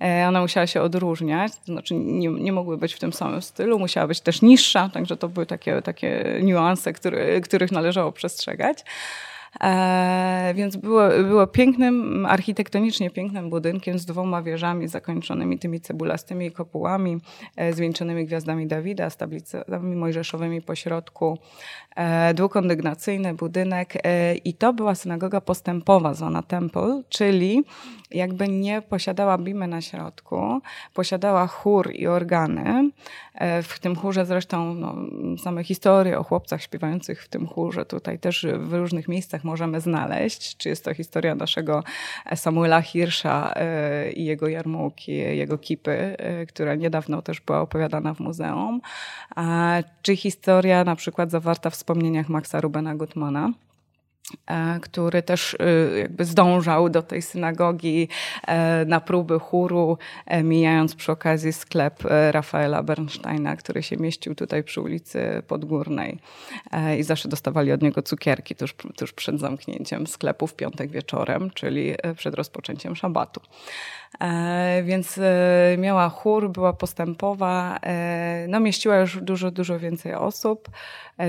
E, 0.00 0.24
ona 0.28 0.40
musiała 0.40 0.66
się 0.66 0.82
odróżniać, 0.82 1.52
to 1.56 1.72
znaczy 1.72 1.94
nie, 1.94 2.28
nie 2.28 2.52
mogły 2.52 2.78
być 2.78 2.94
w 2.94 2.98
tym 2.98 3.12
samym 3.12 3.42
stylu, 3.42 3.78
musiała 3.78 4.06
być 4.06 4.20
też 4.20 4.42
niższa, 4.42 4.88
także 4.88 5.16
to 5.16 5.28
były 5.28 5.46
takie, 5.46 5.82
takie 5.82 6.38
niuanse, 6.42 6.92
który, 6.92 7.40
których 7.40 7.72
należało 7.72 8.12
przestrzegać. 8.12 8.84
E, 9.60 10.52
więc 10.54 10.76
było, 10.76 11.08
było 11.08 11.46
pięknym, 11.46 12.26
architektonicznie 12.26 13.10
pięknym 13.10 13.50
budynkiem 13.50 13.98
z 13.98 14.04
dwoma 14.04 14.42
wieżami 14.42 14.88
zakończonymi 14.88 15.58
tymi 15.58 15.80
cebulastymi 15.80 16.52
kopułami, 16.52 17.18
e, 17.56 17.72
zwieńczonymi 17.72 18.26
gwiazdami 18.26 18.66
Dawida, 18.66 19.10
z 19.10 19.16
tablicami 19.16 19.96
mojżeszowymi 19.96 20.62
po 20.62 20.74
środku, 20.74 21.38
e, 21.96 22.34
dwukondygnacyjny 22.34 23.34
budynek 23.34 23.94
i 24.44 24.54
to 24.54 24.72
była 24.72 24.94
synagoga 24.94 25.40
postępowa, 25.40 26.14
zwana 26.14 26.42
Temple, 26.42 27.02
czyli 27.08 27.64
jakby 28.10 28.48
nie 28.48 28.82
posiadała 28.82 29.38
bimy 29.38 29.68
na 29.68 29.80
środku, 29.80 30.60
posiadała 30.94 31.46
chór 31.46 31.90
i 31.94 32.06
organy. 32.06 32.90
W 33.62 33.78
tym 33.80 33.96
chórze 33.96 34.26
zresztą 34.26 34.74
no, 34.74 34.96
same 35.38 35.64
historie 35.64 36.18
o 36.18 36.24
chłopcach 36.24 36.62
śpiewających 36.62 37.22
w 37.22 37.28
tym 37.28 37.46
chórze 37.46 37.86
tutaj 37.86 38.18
też 38.18 38.46
w 38.58 38.72
różnych 38.72 39.08
miejscach 39.08 39.43
możemy 39.44 39.80
znaleźć. 39.80 40.56
Czy 40.56 40.68
jest 40.68 40.84
to 40.84 40.94
historia 40.94 41.34
naszego 41.34 41.84
Samuela 42.34 42.82
Hirsza 42.82 43.52
e, 43.56 44.12
i 44.12 44.24
jego 44.24 44.48
jarmułki, 44.48 45.12
jego 45.12 45.58
kipy, 45.58 46.16
e, 46.18 46.46
która 46.46 46.74
niedawno 46.74 47.22
też 47.22 47.40
była 47.40 47.60
opowiadana 47.60 48.14
w 48.14 48.20
muzeum. 48.20 48.80
Czy 50.02 50.16
historia 50.16 50.84
na 50.84 50.96
przykład 50.96 51.30
zawarta 51.30 51.70
w 51.70 51.72
wspomnieniach 51.72 52.28
Maxa 52.28 52.60
Rubena 52.60 52.94
Gutmana 52.94 53.50
E, 53.50 53.73
który 54.82 55.22
też 55.22 55.56
e, 55.60 55.98
jakby 55.98 56.24
zdążał 56.24 56.88
do 56.88 57.02
tej 57.02 57.22
synagogi 57.22 58.08
e, 58.46 58.84
na 58.84 59.00
próby 59.00 59.38
chóru, 59.38 59.98
mijając 60.44 60.94
przy 60.94 61.12
okazji 61.12 61.52
sklep 61.52 62.02
Rafaela 62.30 62.82
Bernsteina, 62.82 63.56
który 63.56 63.82
się 63.82 63.96
mieścił 63.96 64.34
tutaj 64.34 64.64
przy 64.64 64.80
ulicy 64.80 65.42
Podgórnej 65.46 66.18
i 66.98 67.02
zawsze 67.02 67.28
dostawali 67.28 67.72
od 67.72 67.82
niego 67.82 68.02
cukierki 68.02 68.54
tuż, 68.54 68.74
tuż 68.96 69.12
przed 69.12 69.40
zamknięciem 69.40 70.06
sklepu 70.06 70.46
w 70.46 70.54
piątek 70.54 70.90
wieczorem, 70.90 71.50
czyli 71.50 71.94
przed 72.16 72.34
rozpoczęciem 72.34 72.96
szabatu. 72.96 73.40
E, 74.20 74.82
więc 74.82 75.18
e, 75.18 75.76
miała 75.78 76.08
chór, 76.08 76.50
była 76.50 76.72
postępowa, 76.72 77.78
e, 77.82 78.46
no 78.48 78.60
mieściła 78.60 78.96
już 78.96 79.20
dużo, 79.22 79.50
dużo 79.50 79.78
więcej 79.78 80.14
osób. 80.14 80.68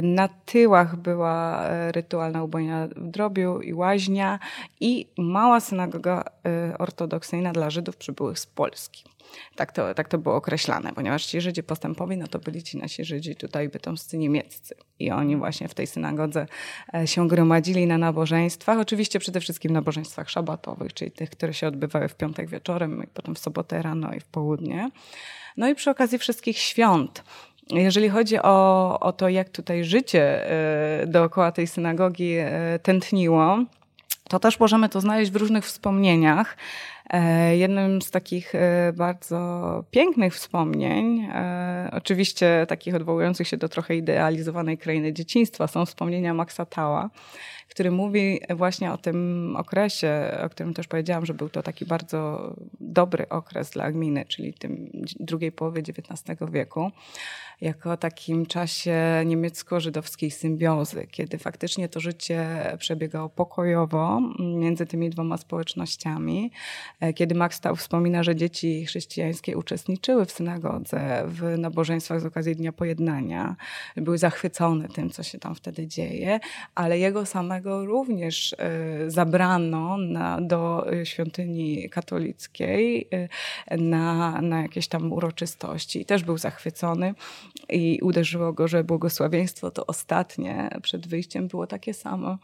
Na 0.04 0.27
tyłach 0.27 0.96
była 0.96 1.68
rytualna 1.92 2.44
ubojnia 2.44 2.88
w 2.88 3.08
drobiu 3.08 3.62
i 3.62 3.74
łaźnia 3.74 4.39
i 4.80 5.08
mała 5.18 5.60
synagoga 5.60 6.24
ortodoksyjna 6.80 7.54
dla 7.54 7.70
Żydów 7.70 7.98
przybyłych 7.98 8.39
z 8.39 8.46
Polski. 8.46 9.14
Tak 9.55 9.72
to, 9.72 9.94
tak 9.94 10.08
to 10.08 10.17
było 10.17 10.36
określane, 10.36 10.94
ponieważ 10.94 11.25
ci 11.25 11.41
Żydzi 11.41 11.63
postępowi, 11.63 12.17
no 12.17 12.27
to 12.27 12.39
byli 12.39 12.63
ci 12.63 12.77
nasi 12.77 13.05
Żydzi 13.05 13.36
tutaj 13.36 13.70
bytomscy 13.70 14.17
niemieccy. 14.17 14.75
I 15.00 15.12
oni 15.12 15.38
właśnie 15.38 15.67
w 15.67 15.74
tej 15.74 15.88
synagodze 15.88 16.46
e, 16.94 17.08
się 17.08 17.27
gromadzili 17.27 17.88
na 17.88 17.98
nabożeństwach, 17.98 18.79
oczywiście 18.79 19.20
przede 19.20 19.39
wszystkim 19.39 19.74
nabożeństwach 19.74 20.29
szabatowych, 20.29 20.94
czyli 20.94 21.12
tych, 21.12 21.29
które 21.29 21.53
się 21.53 21.67
odbywały 21.67 22.08
w 22.08 22.15
piątek 22.15 22.50
wieczorem, 22.50 23.03
i 23.03 23.08
potem 23.08 23.36
w 23.36 23.39
sobotę 23.39 23.82
rano 23.82 24.13
i 24.13 24.20
w 24.20 24.25
południe. 24.25 24.89
No 25.58 25.70
i 25.70 25.75
przy 25.75 25.89
okazji 25.89 26.17
wszystkich 26.17 26.58
świąt. 26.58 27.24
Jeżeli 27.70 28.10
chodzi 28.10 28.39
o, 28.39 29.00
o 29.00 29.12
to, 29.13 29.29
jak 29.29 29.50
tutaj 29.50 29.84
życie 29.84 30.51
e, 30.51 31.08
dookoła 31.08 31.51
tej 31.51 31.67
synagogi 31.67 32.34
e, 32.38 32.79
tętniło, 32.84 33.58
to 34.29 34.39
też 34.39 34.60
możemy 34.60 34.89
to 34.89 35.01
znaleźć 35.01 35.32
w 35.32 35.36
różnych 35.36 35.65
wspomnieniach. 35.65 36.58
E, 37.09 37.57
jednym 37.57 38.01
z 38.01 38.12
takich 38.12 38.55
e, 38.55 38.93
bardzo 38.93 39.83
pięknych 39.91 40.35
wspomnień, 40.35 41.27
e, 41.33 41.89
oczywiście 41.93 42.65
takich 42.69 42.95
odwołujących 42.95 43.47
się 43.47 43.57
do 43.57 43.69
trochę 43.69 43.95
idealizowanej 43.95 44.77
krainy 44.77 45.13
dzieciństwa, 45.13 45.67
są 45.67 45.85
wspomnienia 45.85 46.33
Maxa 46.33 46.65
Tała, 46.65 47.09
który 47.69 47.91
mówi 47.91 48.39
właśnie 48.55 48.91
o 48.91 48.97
tym 48.97 49.55
okresie, 49.59 50.38
o 50.45 50.50
którym 50.50 50.74
też 50.74 50.88
powiedziałam, 50.88 51.25
że 51.25 51.33
był 51.33 51.50
to 51.50 51.63
taki 51.63 51.85
bardzo 51.85 52.51
dobry 52.79 53.29
okres 53.29 53.69
dla 53.69 53.91
gminy, 53.91 54.25
czyli 54.27 54.53
tym 54.53 54.89
drugiej 55.19 55.51
połowie 55.51 55.81
XIX 55.81 56.39
wieku 56.51 56.91
jako 57.62 57.97
takim 57.97 58.45
czasie 58.45 59.24
niemiecko-żydowskiej 59.25 60.31
symbiozy, 60.31 61.07
kiedy 61.12 61.38
faktycznie 61.38 61.89
to 61.89 62.00
życie 62.00 62.47
przebiegało 62.79 63.29
pokojowo 63.29 64.21
między 64.39 64.85
tymi 64.85 65.09
dwoma 65.09 65.38
społecznościami. 65.38 66.51
E, 67.00 67.14
kiedy 67.14 67.36
Max 67.36 67.58
Stał 67.58 67.75
wspomina, 67.75 68.24
że 68.24 68.36
dzieci 68.36 68.86
chrześcijańskie 68.86 69.58
uczestniczyły 69.58 70.25
w 70.25 70.32
synagodze, 70.32 71.24
w 71.28 71.58
nabożeństwach 71.58 72.22
z 72.22 72.25
okazji 72.25 72.56
Dnia 72.56 72.72
Pojednania, 72.72 73.56
były 73.96 74.18
zachwycone 74.18 74.88
tym, 74.88 75.10
co 75.10 75.24
się 75.24 75.40
tam 75.40 75.56
wtedy 75.56 75.88
dzieje, 75.88 76.40
ale 76.75 77.00
jego 77.00 77.25
samego 77.25 77.86
również 77.86 78.54
e, 78.54 79.12
zabrano 79.12 79.98
na, 79.98 80.42
do 80.42 80.88
świątyni 81.04 81.90
katolickiej 81.90 83.08
e, 83.68 83.78
na, 83.78 84.42
na 84.42 84.62
jakieś 84.62 84.88
tam 84.88 85.14
uroczystości. 85.14 86.02
I 86.02 86.06
też 86.06 86.24
był 86.24 86.38
zachwycony 86.38 87.14
i 87.70 88.00
uderzyło 88.02 88.54
go, 88.54 88.68
że 88.68 88.84
błogosławieństwo 88.84 89.72
to 89.72 89.86
ostatnie 89.86 90.70
przed 90.82 91.08
wyjściem 91.08 91.48
było 91.48 91.68
takie 91.68 91.94
samo 91.94 92.38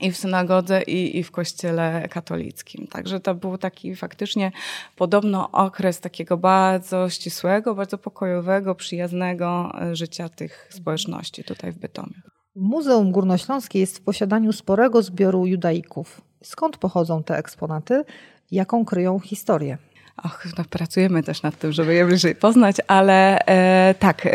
i 0.00 0.12
w 0.12 0.16
synagodze, 0.16 0.82
i, 0.82 1.18
i 1.18 1.22
w 1.22 1.30
kościele 1.30 2.08
katolickim. 2.10 2.86
Także 2.86 3.20
to 3.20 3.34
był 3.34 3.58
taki 3.58 3.96
faktycznie 3.96 4.52
podobno 4.96 5.50
okres 5.50 6.00
takiego 6.00 6.36
bardzo 6.36 7.10
ścisłego, 7.10 7.74
bardzo 7.74 7.98
pokojowego, 7.98 8.74
przyjaznego 8.74 9.72
e, 9.80 9.96
życia 9.96 10.28
tych 10.28 10.68
społeczności 10.70 11.44
tutaj 11.44 11.72
w 11.72 11.78
Bytomiu. 11.78 12.14
Muzeum 12.56 13.12
Górnośląskie 13.12 13.80
jest 13.80 13.98
w 13.98 14.02
posiadaniu 14.02 14.52
sporego 14.52 15.02
zbioru 15.02 15.46
judaików. 15.46 16.20
Skąd 16.42 16.76
pochodzą 16.76 17.22
te 17.22 17.36
eksponaty? 17.36 18.04
Jaką 18.50 18.84
kryją 18.84 19.20
historię? 19.20 19.78
Och, 20.22 20.44
no, 20.58 20.64
pracujemy 20.70 21.22
też 21.22 21.42
nad 21.42 21.58
tym, 21.58 21.72
żeby 21.72 21.94
je 21.94 22.06
bliżej 22.06 22.34
poznać, 22.34 22.76
ale 22.86 23.38
e, 23.38 23.94
tak, 23.98 24.26
e, 24.26 24.30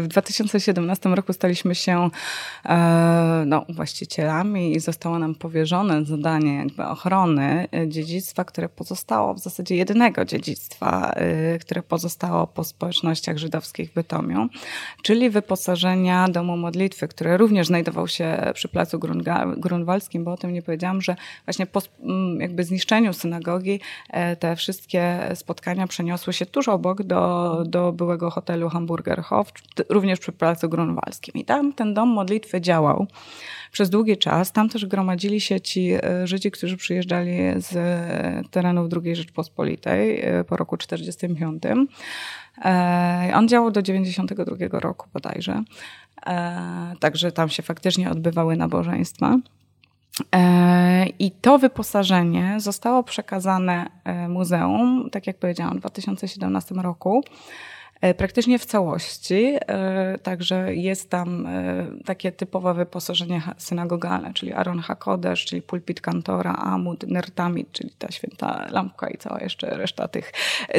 w 0.00 0.06
2017 0.08 1.08
roku 1.08 1.32
staliśmy 1.32 1.74
się 1.74 2.10
e, 2.66 3.44
no, 3.46 3.64
właścicielami 3.68 4.76
i 4.76 4.80
zostało 4.80 5.18
nam 5.18 5.34
powierzone 5.34 6.04
zadanie 6.04 6.54
jakby 6.54 6.84
ochrony 6.84 7.68
e, 7.72 7.88
dziedzictwa, 7.88 8.44
które 8.44 8.68
pozostało 8.68 9.34
w 9.34 9.38
zasadzie 9.38 9.76
jedynego 9.76 10.24
dziedzictwa, 10.24 11.10
e, 11.10 11.58
które 11.58 11.82
pozostało 11.82 12.46
po 12.46 12.64
społecznościach 12.64 13.38
żydowskich 13.38 13.90
w 13.90 13.94
Bytomiu, 13.94 14.48
czyli 15.02 15.30
wyposażenia 15.30 16.28
domu 16.28 16.56
modlitwy, 16.56 17.08
które 17.08 17.36
również 17.36 17.66
znajdował 17.66 18.08
się 18.08 18.52
przy 18.54 18.68
placu 18.68 19.00
Grunwaldzkim, 19.56 20.24
bo 20.24 20.32
o 20.32 20.36
tym 20.36 20.52
nie 20.52 20.62
powiedziałam, 20.62 21.02
że 21.02 21.16
właśnie 21.46 21.66
po 21.66 21.82
jakby 22.38 22.64
zniszczeniu 22.64 23.12
synagogi 23.12 23.80
e, 24.10 24.36
te 24.36 24.56
wszystkie 24.56 25.13
te 25.18 25.36
spotkania 25.36 25.86
przeniosły 25.86 26.32
się 26.32 26.46
tuż 26.46 26.68
obok 26.68 27.02
do, 27.02 27.62
do 27.66 27.92
byłego 27.92 28.30
hotelu 28.30 28.68
Hamburgerhof, 28.68 29.52
również 29.88 30.20
przy 30.20 30.32
Placu 30.32 30.68
Grunwaldzkim. 30.68 31.34
I 31.34 31.44
tam 31.44 31.72
ten 31.72 31.94
dom 31.94 32.08
modlitwy 32.08 32.60
działał 32.60 33.06
przez 33.72 33.90
długi 33.90 34.16
czas. 34.16 34.52
Tam 34.52 34.68
też 34.68 34.86
gromadzili 34.86 35.40
się 35.40 35.60
ci 35.60 35.92
e, 35.92 36.26
Żydzi, 36.26 36.50
którzy 36.50 36.76
przyjeżdżali 36.76 37.36
z 37.56 37.70
terenów 38.50 38.92
II 39.04 39.16
Rzeczpospolitej 39.16 40.20
e, 40.20 40.44
po 40.44 40.56
roku 40.56 40.76
1945. 40.76 41.88
E, 42.64 43.32
on 43.34 43.48
działał 43.48 43.70
do 43.70 43.82
92 43.82 44.80
roku 44.80 45.08
bodajże. 45.12 45.62
Także 47.00 47.32
tam 47.32 47.48
się 47.48 47.62
faktycznie 47.62 48.10
odbywały 48.10 48.56
nabożeństwa. 48.56 49.38
I 51.18 51.30
to 51.30 51.58
wyposażenie 51.58 52.54
zostało 52.60 53.02
przekazane 53.02 53.86
muzeum, 54.28 55.08
tak 55.12 55.26
jak 55.26 55.38
powiedziałam, 55.38 55.76
w 55.76 55.80
2017 55.80 56.74
roku. 56.74 57.24
E, 58.04 58.14
praktycznie 58.14 58.58
w 58.58 58.64
całości. 58.64 59.56
E, 59.60 60.18
także 60.18 60.74
jest 60.74 61.10
tam 61.10 61.46
e, 61.46 61.86
takie 62.04 62.32
typowe 62.32 62.74
wyposażenie 62.74 63.42
synagogalne, 63.58 64.34
czyli 64.34 64.52
Aaron 64.52 64.78
HaKodesh, 64.78 65.44
czyli 65.44 65.62
pulpit 65.62 66.00
kantora, 66.00 66.52
Amud, 66.52 67.02
Nertamit, 67.08 67.72
czyli 67.72 67.90
ta 67.98 68.12
święta 68.12 68.66
lampka 68.70 69.08
i 69.08 69.18
cała 69.18 69.40
jeszcze 69.40 69.76
reszta 69.76 70.08
tych, 70.08 70.32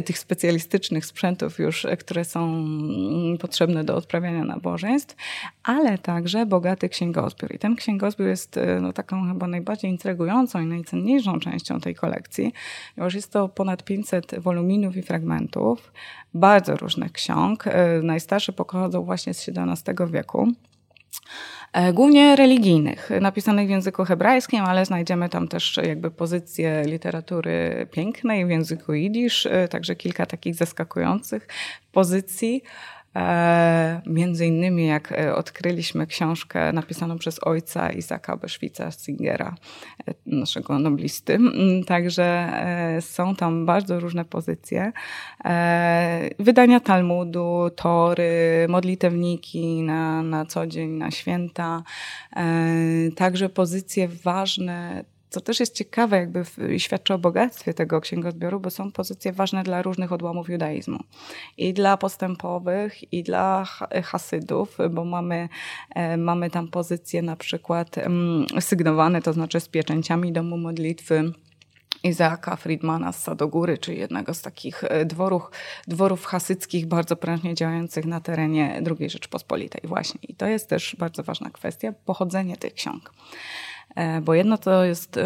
tych 0.06 0.20
specjalistycznych 0.20 1.06
sprzętów 1.06 1.60
już, 1.60 1.88
które 2.00 2.26
są 2.26 2.44
mm, 2.44 3.38
potrzebne 3.38 3.84
do 3.84 3.96
odprawiania 3.96 4.44
nabożeństw, 4.44 5.16
ale 5.64 5.98
także 5.98 6.46
bogaty 6.46 6.90
księgozbiór. 6.90 7.56
I 7.56 7.60
ten 7.60 7.76
księgozbiór 7.76 8.28
jest 8.28 8.60
no, 8.82 8.94
taką 8.94 9.28
chyba 9.28 9.48
najbardziej 9.48 9.92
intrygującą 9.92 10.62
i 10.62 10.66
najcenniejszą 10.66 11.40
częścią 11.40 11.80
tej 11.80 11.96
kolekcji, 11.96 12.54
ponieważ 12.96 13.14
jest 13.14 13.32
to 13.32 13.50
ponad 13.50 13.84
500 13.84 14.40
woluminów 14.40 14.98
i 14.98 15.02
fragmentów, 15.02 15.92
bardzo 16.36 16.76
różnych 16.76 17.15
ksiąg. 17.16 17.68
E, 17.68 18.02
najstarsze 18.04 18.54
pochodzą 18.54 19.04
właśnie 19.04 19.34
z 19.34 19.50
XVII 19.50 20.12
wieku 20.12 20.48
e, 21.74 21.94
głównie 21.94 22.36
religijnych, 22.36 23.10
napisanych 23.22 23.68
w 23.68 23.70
języku 23.70 24.06
hebrajskim, 24.06 24.64
ale 24.66 24.86
znajdziemy 24.86 25.30
tam 25.30 25.48
też 25.48 25.80
jakby 25.84 26.12
pozycje 26.12 26.84
literatury 26.86 27.88
pięknej 27.92 28.46
w 28.46 28.50
języku 28.50 28.94
jidysz, 28.94 29.46
e, 29.46 29.68
także 29.68 29.96
kilka 29.96 30.26
takich 30.26 30.56
zaskakujących 30.56 31.48
pozycji. 31.92 32.64
E, 33.16 34.02
między 34.06 34.46
innymi 34.46 34.88
jak 34.88 35.12
e, 35.12 35.36
odkryliśmy 35.36 36.08
książkę 36.08 36.74
napisaną 36.74 37.18
przez 37.18 37.44
ojca 37.44 37.90
Izaka 37.90 38.38
Beszwica 38.38 38.92
Singera, 38.92 39.56
e, 40.08 40.14
naszego 40.26 40.80
noblisty. 40.80 41.34
Mm, 41.34 41.84
także 41.84 42.52
są 43.02 43.36
tam 43.36 43.66
bardzo 43.66 44.00
różne 44.00 44.26
pozycje. 44.26 44.92
Wydania 46.40 46.80
Talmudu, 46.80 47.70
tory, 47.76 48.66
modlitewniki 48.70 49.82
na, 49.82 50.24
na 50.24 50.46
co 50.46 50.68
dzień, 50.68 50.92
na 50.92 51.12
święta. 51.12 51.84
Także 53.16 53.50
pozycje 53.50 54.08
ważne 54.08 55.06
co 55.30 55.42
też 55.42 55.60
jest 55.60 55.76
ciekawe, 55.76 56.18
jakby 56.18 56.44
świadczy 56.78 57.14
o 57.14 57.18
bogactwie 57.18 57.74
tego 57.74 58.02
księgozbioru, 58.02 58.60
bo 58.60 58.70
są 58.70 58.92
pozycje 58.92 59.34
ważne 59.34 59.64
dla 59.64 59.82
różnych 59.82 60.12
odłamów 60.12 60.50
judaizmu. 60.50 61.00
I 61.58 61.74
dla 61.74 61.98
postępowych, 61.98 63.14
i 63.14 63.24
dla 63.24 63.64
hasydów, 64.04 64.78
bo 64.92 65.06
mamy, 65.06 65.50
e, 65.96 66.18
mamy 66.18 66.50
tam 66.50 66.68
pozycje 66.68 67.22
na 67.22 67.36
przykład 67.36 67.96
sygnowane, 68.60 69.22
to 69.22 69.34
znaczy 69.34 69.60
z 69.60 69.68
pieczęciami 69.68 70.32
domu 70.32 70.58
modlitwy, 70.58 71.34
Izaaka 72.06 72.56
Friedmana 72.56 73.12
z 73.12 73.24
Sadogóry, 73.24 73.78
czyli 73.78 74.00
jednego 74.00 74.34
z 74.34 74.42
takich 74.42 74.84
e, 74.84 75.06
dworów, 75.06 75.52
dworów 75.88 76.26
hasyckich 76.26 76.86
bardzo 76.86 77.16
prężnie 77.16 77.56
działających 77.56 78.06
na 78.06 78.22
terenie 78.22 78.82
II 79.00 79.10
Rzeczpospolitej 79.10 79.82
właśnie. 79.84 80.20
I 80.24 80.36
to 80.36 80.48
jest 80.48 80.70
też 80.70 80.96
bardzo 81.00 81.24
ważna 81.24 81.50
kwestia, 81.50 81.94
pochodzenie 82.06 82.58
tych 82.58 82.74
ksiąg. 82.74 83.12
E, 83.96 84.22
bo 84.22 84.34
jedno 84.34 84.58
to 84.58 84.84
jest 84.84 85.20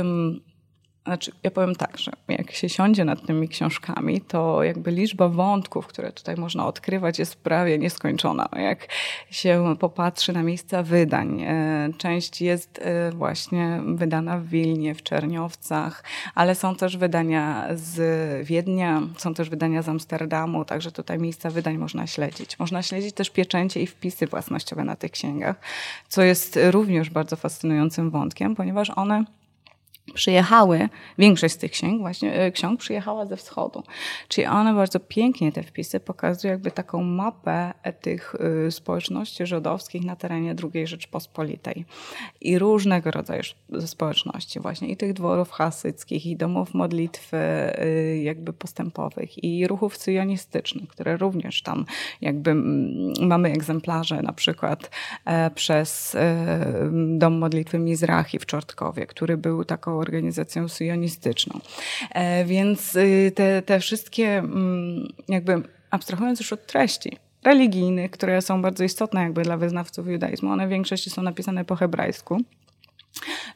znaczy, 1.10 1.32
ja 1.44 1.52
powiem 1.52 1.76
tak, 1.76 1.98
że 1.98 2.12
jak 2.28 2.52
się 2.52 2.70
siądzie 2.70 3.06
nad 3.06 3.26
tymi 3.26 3.48
książkami, 3.48 4.22
to 4.22 4.64
jakby 4.64 4.92
liczba 4.92 5.30
wątków, 5.30 5.88
które 5.88 6.12
tutaj 6.12 6.36
można 6.36 6.68
odkrywać, 6.68 7.20
jest 7.20 7.36
prawie 7.36 7.78
nieskończona. 7.78 8.50
Jak 8.56 8.88
się 9.32 9.76
popatrzy 9.80 10.34
na 10.34 10.44
miejsca 10.44 10.84
wydań, 10.84 11.42
e, 11.42 11.90
część 11.98 12.42
jest 12.42 12.80
e, 12.82 13.12
właśnie 13.12 13.82
wydana 13.86 14.38
w 14.38 14.46
Wilnie, 14.46 14.96
w 14.96 15.04
Czerniowcach, 15.04 16.04
ale 16.36 16.56
są 16.56 16.76
też 16.76 16.98
wydania 16.98 17.68
z 17.74 18.48
Wiednia, 18.48 19.02
są 19.18 19.34
też 19.34 19.50
wydania 19.50 19.82
z 19.82 19.90
Amsterdamu, 19.90 20.66
także 20.66 20.92
tutaj 20.92 21.20
miejsca 21.20 21.50
wydań 21.50 21.78
można 21.78 22.08
śledzić. 22.08 22.60
Można 22.60 22.84
śledzić 22.84 23.16
też 23.16 23.30
pieczęcie 23.30 23.82
i 23.82 23.88
wpisy 23.88 24.28
własnościowe 24.28 24.84
na 24.84 24.96
tych 24.96 25.12
księgach, 25.12 25.56
co 26.08 26.22
jest 26.22 26.60
również 26.72 27.10
bardzo 27.10 27.36
fascynującym 27.36 28.10
wątkiem, 28.10 28.56
ponieważ 28.56 28.92
one 28.96 29.26
przyjechały, 30.14 30.90
większość 31.18 31.54
z 31.54 31.58
tych 31.58 31.72
ksiąg, 31.72 32.02
właśnie 32.02 32.34
e, 32.34 32.52
ksiąg 32.52 32.80
przyjechała 32.80 33.26
ze 33.26 33.38
wschodu. 33.38 33.84
Czyli 34.28 34.48
one 34.48 34.74
bardzo 34.74 35.00
pięknie 35.00 35.52
te 35.52 35.64
wpisy 35.64 36.00
pokazują 36.00 36.52
jakby 36.52 36.72
taką 36.72 37.04
mapę 37.04 37.74
tych 38.02 38.36
e, 38.68 38.72
społeczności 38.72 39.46
żydowskich 39.46 40.06
na 40.06 40.16
terenie 40.16 40.56
II 40.74 40.88
Rzeczpospolitej. 40.88 41.86
I 42.42 42.60
różnego 42.60 43.12
rodzaju 43.12 43.44
społeczności 43.86 44.60
właśnie 44.60 44.88
i 44.88 44.98
tych 44.98 45.14
dworów 45.14 45.52
hasyckich 45.52 46.26
i 46.26 46.36
domów 46.36 46.74
modlitwy 46.74 47.38
e, 47.38 48.18
jakby 48.18 48.54
postępowych 48.54 49.44
i 49.44 49.68
ruchów 49.68 49.98
cyjonistycznych, 49.98 50.90
które 50.90 51.18
również 51.18 51.62
tam 51.62 51.86
jakby 52.22 52.56
mamy 53.22 53.52
egzemplarze 53.52 54.22
na 54.22 54.34
przykład 54.34 54.90
przez 55.56 56.18
dom 57.18 57.38
modlitwy 57.38 57.80
Mizrahi 57.80 58.40
w 58.40 58.46
Czortkowie, 58.46 59.06
który 59.06 59.38
był 59.38 59.66
taką 59.66 59.99
organizacją 60.00 60.68
syjonistyczną. 60.68 61.60
E, 62.12 62.46
więc 62.46 62.96
y, 62.96 63.32
te, 63.36 63.62
te 63.62 63.80
wszystkie, 63.80 64.38
mm, 64.38 65.08
jakby 65.28 65.64
abstrahując 65.90 66.40
już 66.40 66.54
od 66.54 66.68
treści, 66.68 67.18
religijnych, 67.44 68.12
które 68.12 68.42
są 68.42 68.62
bardzo 68.62 68.84
istotne 68.84 69.24
jakby 69.24 69.42
dla 69.42 69.58
wyznawców 69.58 70.08
judaizmu, 70.08 70.52
one 70.52 70.68
w 70.68 70.70
większości 70.70 71.10
są 71.10 71.22
napisane 71.22 71.66
po 71.66 71.76
hebrajsku. 71.76 72.38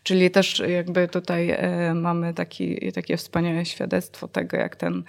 Czyli 0.04 0.32
też 0.32 0.62
jakby 0.68 1.08
tutaj 1.08 1.50
e, 1.50 1.94
mamy 1.94 2.34
taki, 2.34 2.92
takie 2.92 3.18
wspaniałe 3.18 3.66
świadectwo 3.66 4.28
tego, 4.28 4.58
jak 4.58 4.76
ten 4.76 5.04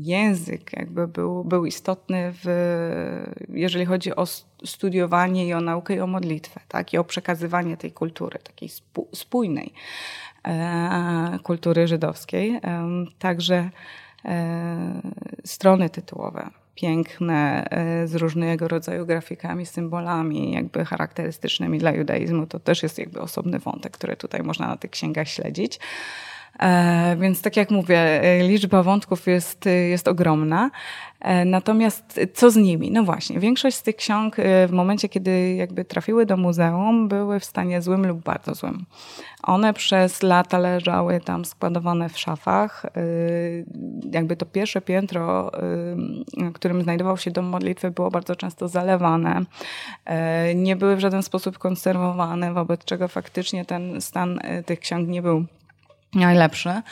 język 0.00 0.72
jakby 0.72 1.08
był, 1.08 1.44
był 1.44 1.66
istotny, 1.66 2.32
w, 2.44 2.46
jeżeli 3.48 3.84
chodzi 3.84 4.16
o 4.16 4.26
studiowanie 4.64 5.46
i 5.46 5.52
o 5.52 5.60
naukę 5.60 5.94
i 5.94 6.00
o 6.00 6.06
modlitwę, 6.06 6.60
tak? 6.68 6.92
i 6.92 6.98
o 6.98 7.04
przekazywanie 7.04 7.76
tej 7.76 7.92
kultury, 7.92 8.38
takiej 8.38 8.68
spójnej 9.14 9.72
e, 10.48 11.38
kultury 11.42 11.88
żydowskiej. 11.88 12.60
Także 13.18 13.70
e, 14.24 15.02
strony 15.44 15.90
tytułowe, 15.90 16.50
piękne, 16.74 17.64
e, 17.70 18.06
z 18.06 18.14
różnego 18.14 18.68
rodzaju 18.68 19.06
grafikami, 19.06 19.66
symbolami, 19.66 20.52
jakby 20.52 20.84
charakterystycznymi 20.84 21.78
dla 21.78 21.92
judaizmu, 21.92 22.46
to 22.46 22.60
też 22.60 22.82
jest 22.82 22.98
jakby 22.98 23.20
osobny 23.20 23.58
wątek, 23.58 23.92
który 23.92 24.16
tutaj 24.16 24.42
można 24.42 24.68
na 24.68 24.76
tych 24.76 24.90
księgach 24.90 25.28
śledzić. 25.28 25.80
E, 26.60 27.16
więc 27.20 27.42
tak 27.42 27.56
jak 27.56 27.70
mówię, 27.70 27.98
e, 27.98 28.48
liczba 28.48 28.82
wątków 28.82 29.26
jest, 29.26 29.64
jest 29.90 30.08
ogromna. 30.08 30.70
E, 31.20 31.44
natomiast 31.44 32.20
co 32.34 32.50
z 32.50 32.56
nimi? 32.56 32.90
No 32.90 33.04
właśnie, 33.04 33.40
większość 33.40 33.76
z 33.76 33.82
tych 33.82 33.96
ksiąg 33.96 34.36
w 34.68 34.72
momencie, 34.72 35.08
kiedy 35.08 35.54
jakby 35.54 35.84
trafiły 35.84 36.26
do 36.26 36.36
muzeum, 36.36 37.08
były 37.08 37.40
w 37.40 37.44
stanie 37.44 37.82
złym 37.82 38.06
lub 38.06 38.22
bardzo 38.22 38.54
złym. 38.54 38.84
One 39.42 39.74
przez 39.74 40.22
lata 40.22 40.58
leżały 40.58 41.20
tam 41.20 41.44
składowane 41.44 42.08
w 42.08 42.18
szafach. 42.18 42.86
Jakby 44.12 44.36
to 44.36 44.46
pierwsze 44.46 44.80
piętro, 44.80 45.50
na 46.36 46.50
którym 46.52 46.82
znajdował 46.82 47.16
się 47.16 47.30
dom 47.30 47.44
modlitwy, 47.44 47.90
było 47.90 48.10
bardzo 48.10 48.36
często 48.36 48.68
zalewane. 48.68 49.44
Nie 50.54 50.76
były 50.76 50.96
w 50.96 51.00
żaden 51.00 51.22
sposób 51.22 51.58
konserwowane, 51.58 52.52
wobec 52.52 52.84
czego 52.84 53.08
faktycznie 53.08 53.64
ten 53.64 54.00
stan 54.00 54.40
tych 54.66 54.80
ksiąg 54.80 55.08
nie 55.08 55.22
był 55.22 55.44
najlepszy. 56.14 56.82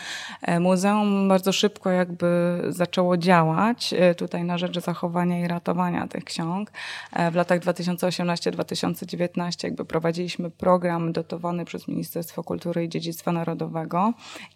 E, 0.43 0.61
muzeum 0.61 1.29
bardzo 1.29 1.53
szybko 1.53 1.91
jakby 1.91 2.59
zaczęło 2.69 3.17
działać 3.17 3.95
e, 3.99 4.15
tutaj 4.15 4.45
na 4.45 4.59
rzecz 4.59 4.81
zachowania 4.81 5.41
i 5.41 5.49
ratowania 5.49 6.09
tych 6.09 6.25
ksiąg. 6.25 6.73
E, 7.13 7.31
w 7.31 7.35
latach 7.35 7.61
2018-2019 7.61 9.65
jakby 9.65 9.85
prowadziliśmy 9.85 10.51
program 10.51 11.13
dotowany 11.13 11.65
przez 11.65 11.89
Ministerstwo 11.89 12.45
Kultury 12.45 12.85
i 12.85 12.89
Dziedzictwa 12.89 13.33
Narodowego 13.33 14.13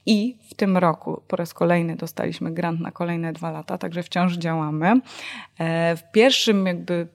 i 0.06 0.36
w 0.50 0.54
tym 0.54 0.76
roku 0.76 1.22
po 1.28 1.36
raz 1.36 1.54
kolejny 1.54 1.96
dostaliśmy 1.96 2.52
grant 2.52 2.80
na 2.80 2.90
kolejne 2.90 3.32
dwa 3.32 3.50
lata, 3.50 3.78
także 3.78 4.02
wciąż 4.02 4.32
działamy. 4.32 5.00
W 5.96 6.00
pierwszym 6.12 6.66
jakby 6.66 7.08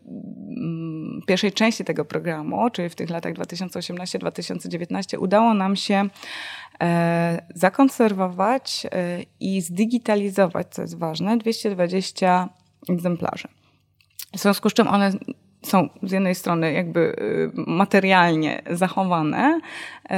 mm, 0.57 1.21
pierwszej 1.27 1.51
części 1.51 1.85
tego 1.85 2.05
programu, 2.05 2.69
czyli 2.69 2.89
w 2.89 2.95
tych 2.95 3.09
latach 3.09 3.33
2018-2019 3.33 5.19
udało 5.19 5.53
nam 5.53 5.75
się 5.75 6.09
zakonserwować 7.55 8.87
i 9.39 9.61
zdigitalizować, 9.61 10.67
co 10.69 10.81
jest 10.81 10.97
ważne, 10.97 11.37
220 11.37 12.49
egzemplarzy. 12.89 13.47
W 14.35 14.39
związku 14.39 14.69
z 14.69 14.73
czym 14.73 14.87
one 14.87 15.11
są 15.61 15.89
z 16.03 16.11
jednej 16.11 16.35
strony 16.35 16.73
jakby 16.73 16.99
y, 16.99 17.51
materialnie 17.55 18.61
zachowane, 18.71 19.59
y, 19.59 20.09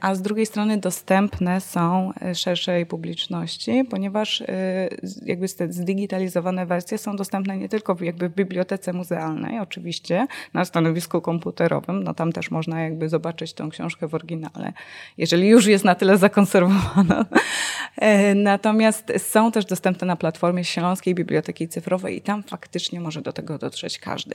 a 0.00 0.14
z 0.14 0.22
drugiej 0.22 0.46
strony 0.46 0.78
dostępne 0.78 1.60
są 1.60 2.12
szerszej 2.34 2.86
publiczności, 2.86 3.84
ponieważ 3.90 4.40
y, 4.40 4.46
jakby 5.22 5.48
te 5.48 5.72
zdigitalizowane 5.72 6.66
wersje 6.66 6.98
są 6.98 7.16
dostępne 7.16 7.56
nie 7.56 7.68
tylko 7.68 7.96
jakby 8.00 8.28
w 8.28 8.34
bibliotece 8.34 8.92
muzealnej, 8.92 9.58
oczywiście, 9.58 10.26
na 10.54 10.64
stanowisku 10.64 11.20
komputerowym, 11.20 12.04
no 12.04 12.14
tam 12.14 12.32
też 12.32 12.50
można 12.50 12.80
jakby 12.80 13.08
zobaczyć 13.08 13.54
tą 13.54 13.70
książkę 13.70 14.08
w 14.08 14.14
oryginale, 14.14 14.72
jeżeli 15.18 15.48
już 15.48 15.66
jest 15.66 15.84
na 15.84 15.94
tyle 15.94 16.18
zakonserwowana. 16.18 17.24
Natomiast 18.34 19.12
są 19.18 19.52
też 19.52 19.64
dostępne 19.64 20.06
na 20.06 20.16
platformie 20.16 20.64
Śląskiej 20.64 21.14
Biblioteki 21.14 21.68
Cyfrowej 21.68 22.16
i 22.16 22.20
tam 22.20 22.42
faktycznie 22.42 23.00
może 23.00 23.22
do 23.22 23.32
tego 23.32 23.58
dotrzeć 23.58 23.98
każdy. 23.98 24.34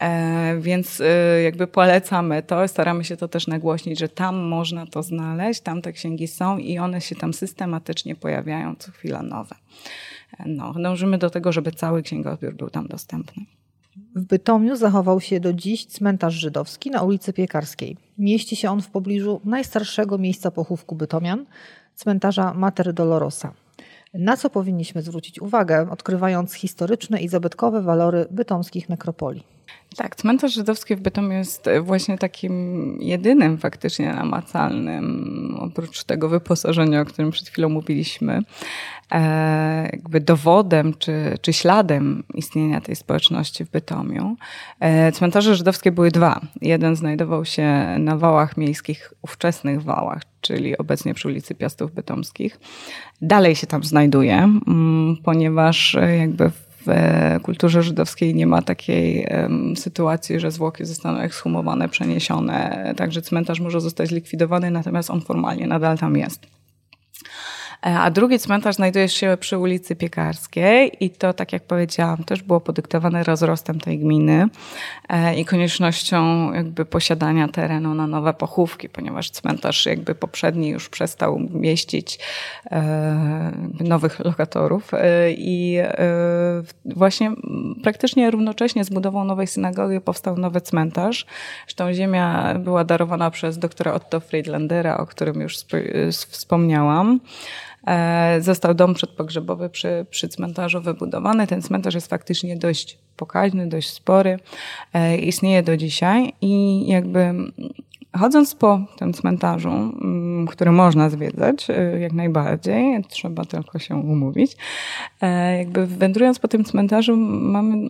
E, 0.00 0.56
więc 0.60 1.00
e, 1.00 1.42
jakby 1.42 1.66
polecamy 1.66 2.42
to, 2.42 2.68
staramy 2.68 3.04
się 3.04 3.16
to 3.16 3.28
też 3.28 3.46
nagłośnić, 3.46 3.98
że 3.98 4.08
tam 4.08 4.36
można 4.36 4.86
to 4.86 5.02
znaleźć, 5.02 5.60
tam 5.60 5.82
te 5.82 5.92
księgi 5.92 6.28
są 6.28 6.58
i 6.58 6.78
one 6.78 7.00
się 7.00 7.16
tam 7.16 7.34
systematycznie 7.34 8.16
pojawiają 8.16 8.74
co 8.78 8.92
chwila 8.92 9.22
nowe. 9.22 9.56
E, 10.38 10.44
no, 10.48 10.72
dążymy 10.72 11.18
do 11.18 11.30
tego, 11.30 11.52
żeby 11.52 11.72
cały 11.72 12.02
księgozbiór 12.02 12.54
był 12.54 12.70
tam 12.70 12.86
dostępny. 12.86 13.44
W 14.16 14.24
Bytomiu 14.24 14.76
zachował 14.76 15.20
się 15.20 15.40
do 15.40 15.52
dziś 15.52 15.86
cmentarz 15.86 16.34
żydowski 16.34 16.90
na 16.90 17.02
ulicy 17.02 17.32
Piekarskiej. 17.32 17.96
Mieści 18.18 18.56
się 18.56 18.70
on 18.70 18.82
w 18.82 18.90
pobliżu 18.90 19.40
najstarszego 19.44 20.18
miejsca 20.18 20.50
pochówku 20.50 20.96
Bytomian, 20.96 21.46
cmentarza 21.94 22.54
Mater 22.54 22.92
Dolorosa. 22.92 23.52
Na 24.14 24.36
co 24.36 24.50
powinniśmy 24.50 25.02
zwrócić 25.02 25.40
uwagę, 25.40 25.90
odkrywając 25.90 26.54
historyczne 26.54 27.20
i 27.20 27.28
zabytkowe 27.28 27.82
walory 27.82 28.26
bytomskich 28.30 28.88
nekropolii? 28.88 29.42
Tak, 29.96 30.16
cmentarz 30.16 30.54
żydowski 30.54 30.96
w 30.96 31.00
Bytomiu 31.00 31.32
jest 31.32 31.68
właśnie 31.82 32.18
takim 32.18 32.96
jedynym 33.00 33.58
faktycznie 33.58 34.12
namacalnym, 34.12 35.56
oprócz 35.60 36.04
tego 36.04 36.28
wyposażenia, 36.28 37.00
o 37.00 37.04
którym 37.04 37.30
przed 37.30 37.48
chwilą 37.48 37.68
mówiliśmy, 37.68 38.40
e, 39.12 39.88
jakby 39.92 40.20
dowodem 40.20 40.94
czy, 40.98 41.38
czy 41.40 41.52
śladem 41.52 42.22
istnienia 42.34 42.80
tej 42.80 42.96
społeczności 42.96 43.64
w 43.64 43.70
Bytomiu. 43.70 44.36
E, 44.80 45.12
cmentarze 45.12 45.56
żydowskie 45.56 45.92
były 45.92 46.10
dwa. 46.10 46.40
Jeden 46.62 46.96
znajdował 46.96 47.44
się 47.44 47.96
na 47.98 48.16
wałach 48.16 48.56
miejskich, 48.56 49.12
ówczesnych 49.22 49.82
wałach, 49.82 50.22
czyli 50.40 50.78
obecnie 50.78 51.14
przy 51.14 51.28
ulicy 51.28 51.54
Piastów 51.54 51.94
Bytomskich. 51.94 52.60
Dalej 53.22 53.56
się 53.56 53.66
tam 53.66 53.84
znajduje, 53.84 54.36
mm, 54.36 55.16
ponieważ 55.24 55.96
jakby 56.18 56.50
w 56.50 56.73
w 56.86 56.90
kulturze 57.42 57.82
żydowskiej 57.82 58.34
nie 58.34 58.46
ma 58.46 58.62
takiej 58.62 59.28
sytuacji, 59.76 60.40
że 60.40 60.50
zwłoki 60.50 60.84
zostaną 60.84 61.18
ekshumowane, 61.18 61.88
przeniesione, 61.88 62.94
także 62.96 63.22
cmentarz 63.22 63.60
może 63.60 63.80
zostać 63.80 64.08
zlikwidowany, 64.08 64.70
natomiast 64.70 65.10
on 65.10 65.20
formalnie 65.20 65.66
nadal 65.66 65.98
tam 65.98 66.16
jest. 66.16 66.46
E, 67.86 67.98
a 67.98 68.10
drugi 68.10 68.38
cmentarz 68.38 68.74
znajduje 68.74 69.08
się 69.08 69.36
przy 69.40 69.58
ulicy 69.58 69.96
Piekarskiej 69.96 71.04
i 71.04 71.10
to, 71.10 71.32
tak 71.32 71.52
jak 71.52 71.62
powiedziałam, 71.62 72.24
też 72.24 72.42
było 72.42 72.60
podyktowane 72.60 73.24
rozrostem 73.24 73.80
tej 73.80 73.98
gminy 73.98 74.46
e, 75.08 75.34
i 75.34 75.44
koniecznością 75.44 76.52
jakby 76.52 76.84
posiadania 76.84 77.48
terenu 77.48 77.94
na 77.94 78.06
nowe 78.06 78.34
pochówki, 78.34 78.88
ponieważ 78.88 79.30
cmentarz 79.30 79.86
jakby 79.86 80.14
poprzedni 80.14 80.68
już 80.68 80.88
przestał 80.88 81.40
mieścić 81.50 82.18
e, 82.70 83.52
nowych 83.80 84.18
lokatorów 84.18 84.90
i 85.28 85.78
właśnie 86.84 87.32
praktycznie 87.82 88.30
równocześnie 88.30 88.84
z 88.84 88.90
budową 88.90 89.24
nowej 89.24 89.46
synagogi 89.46 90.00
powstał 90.00 90.36
nowy 90.36 90.60
cmentarz. 90.60 91.26
Zresztą 91.66 91.92
ziemia 91.92 92.54
była 92.54 92.84
darowana 92.84 93.30
przez 93.30 93.58
doktora 93.58 93.92
Otto 93.92 94.20
Friedlandera, 94.20 94.96
o 94.96 95.06
którym 95.06 95.40
już 95.40 95.56
wspomniałam. 96.08 97.20
E, 97.86 98.40
został 98.40 98.74
dom 98.74 98.94
przedpogrzebowy 98.94 99.70
przy, 99.70 100.06
przy 100.10 100.28
cmentarzu 100.28 100.80
wybudowany. 100.80 101.46
Ten 101.46 101.62
cmentarz 101.62 101.94
jest 101.94 102.06
faktycznie 102.06 102.56
dość 102.56 102.98
pokaźny, 103.16 103.68
dość 103.68 103.90
spory. 103.90 104.38
E, 104.92 105.16
istnieje 105.16 105.62
do 105.62 105.76
dzisiaj 105.76 106.32
i 106.40 106.84
jakby 106.86 107.34
chodząc 108.16 108.54
po 108.54 108.80
tym 108.96 109.12
cmentarzu, 109.12 109.68
mm, 109.70 110.46
który 110.46 110.72
można 110.72 111.10
zwiedzać 111.10 111.70
e, 111.70 112.00
jak 112.00 112.12
najbardziej, 112.12 113.04
trzeba 113.08 113.44
tylko 113.44 113.78
się 113.78 113.96
umówić, 113.96 114.56
jakby 115.58 115.86
wędrując 115.86 116.38
po 116.38 116.48
tym 116.48 116.64
cmentarzu 116.64 117.16
mamy 117.16 117.88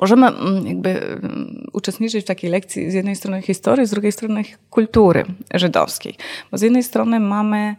możemy 0.00 0.26
mm, 0.26 0.66
jakby 0.66 1.02
mm, 1.02 1.66
uczestniczyć 1.72 2.24
w 2.24 2.28
takiej 2.28 2.50
lekcji 2.50 2.90
z 2.90 2.94
jednej 2.94 3.16
strony 3.16 3.42
historii, 3.42 3.86
z 3.86 3.90
drugiej 3.90 4.12
strony 4.12 4.42
kultury 4.70 5.24
żydowskiej. 5.54 6.14
Bo 6.50 6.58
z 6.58 6.62
jednej 6.62 6.82
strony 6.82 7.20
mamy 7.20 7.76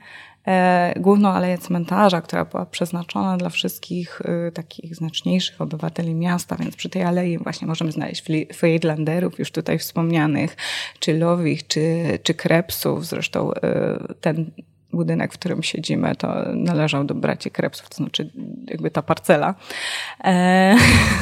główną 0.99 1.29
aleję 1.29 1.57
cmentarza, 1.57 2.21
która 2.21 2.45
była 2.45 2.65
przeznaczona 2.65 3.38
dla 3.38 3.49
wszystkich 3.49 4.21
e, 4.21 4.51
takich 4.51 4.95
znaczniejszych 4.95 5.62
obywateli 5.62 6.15
miasta, 6.15 6.55
więc 6.55 6.75
przy 6.75 6.89
tej 6.89 7.03
alei 7.03 7.38
właśnie 7.38 7.67
możemy 7.67 7.91
znaleźć 7.91 8.23
Friedlanderów, 8.53 9.39
już 9.39 9.51
tutaj 9.51 9.79
wspomnianych, 9.79 10.57
czy 10.99 11.17
Lowich, 11.17 11.67
czy, 11.67 12.03
czy 12.23 12.33
Krepsów. 12.33 13.05
Zresztą 13.05 13.53
e, 13.53 13.99
ten 14.21 14.51
budynek, 14.93 15.33
w 15.33 15.38
którym 15.38 15.63
siedzimy, 15.63 16.15
to 16.15 16.35
należał 16.53 17.03
do 17.03 17.15
braci 17.15 17.51
Krepsów, 17.51 17.89
to 17.89 17.95
znaczy 17.95 18.31
jakby 18.67 18.91
ta 18.91 19.01
parcela. 19.01 19.55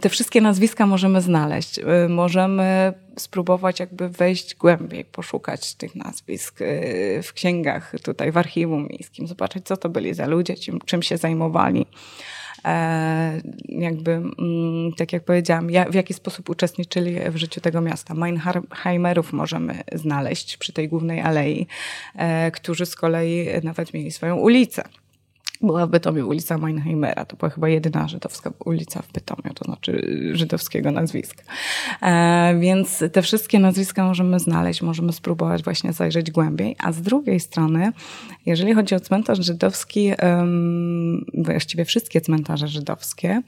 Te 0.00 0.08
wszystkie 0.08 0.40
nazwiska 0.40 0.86
możemy 0.86 1.20
znaleźć. 1.20 1.80
Możemy 2.08 2.92
spróbować 3.16 3.80
jakby 3.80 4.08
wejść 4.08 4.54
głębiej, 4.54 5.04
poszukać 5.04 5.74
tych 5.74 5.94
nazwisk 5.94 6.60
y, 6.60 7.20
w 7.22 7.32
księgach, 7.32 7.92
tutaj 8.02 8.32
w 8.32 8.36
archiwum 8.36 8.88
miejskim, 8.90 9.26
zobaczyć, 9.26 9.66
co 9.66 9.76
to 9.76 9.88
byli 9.88 10.14
za 10.14 10.26
ludzie, 10.26 10.54
czym, 10.54 10.78
czym 10.86 11.02
się 11.02 11.16
zajmowali. 11.16 11.86
E, 12.64 13.40
jakby, 13.68 14.10
mm, 14.10 14.92
tak 14.96 15.12
jak 15.12 15.24
powiedziałam, 15.24 15.68
w 15.90 15.94
jaki 15.94 16.14
sposób 16.14 16.50
uczestniczyli 16.50 17.16
w 17.30 17.36
życiu 17.36 17.60
tego 17.60 17.80
miasta. 17.80 18.14
Meinheimerów 18.14 19.32
możemy 19.32 19.80
znaleźć 19.92 20.56
przy 20.56 20.72
tej 20.72 20.88
głównej 20.88 21.20
alei, 21.20 21.66
e, 22.16 22.50
którzy 22.50 22.86
z 22.86 22.96
kolei 22.96 23.46
nawet 23.62 23.94
mieli 23.94 24.10
swoją 24.10 24.36
ulicę 24.36 24.82
była 25.62 25.86
w 25.86 25.90
Bytomiu 25.90 26.28
ulica 26.28 26.58
Meinheimera. 26.58 27.24
To 27.24 27.36
była 27.36 27.50
chyba 27.50 27.68
jedyna 27.68 28.08
żydowska 28.08 28.52
ulica 28.64 29.02
w 29.02 29.12
Bytomiu, 29.12 29.54
to 29.54 29.64
znaczy 29.64 30.20
żydowskiego 30.32 30.90
nazwiska. 30.90 31.42
E, 32.02 32.58
więc 32.60 33.04
te 33.12 33.22
wszystkie 33.22 33.58
nazwiska 33.58 34.04
możemy 34.04 34.40
znaleźć, 34.40 34.82
możemy 34.82 35.12
spróbować 35.12 35.62
właśnie 35.62 35.92
zajrzeć 35.92 36.30
głębiej. 36.30 36.76
A 36.78 36.92
z 36.92 37.02
drugiej 37.02 37.40
strony, 37.40 37.92
jeżeli 38.46 38.74
chodzi 38.74 38.94
o 38.94 39.00
cmentarz 39.00 39.46
żydowski, 39.46 40.12
um, 40.22 41.24
właściwie 41.34 41.84
wszystkie 41.84 42.20
cmentarze 42.20 42.68
żydowskie, 42.68 43.42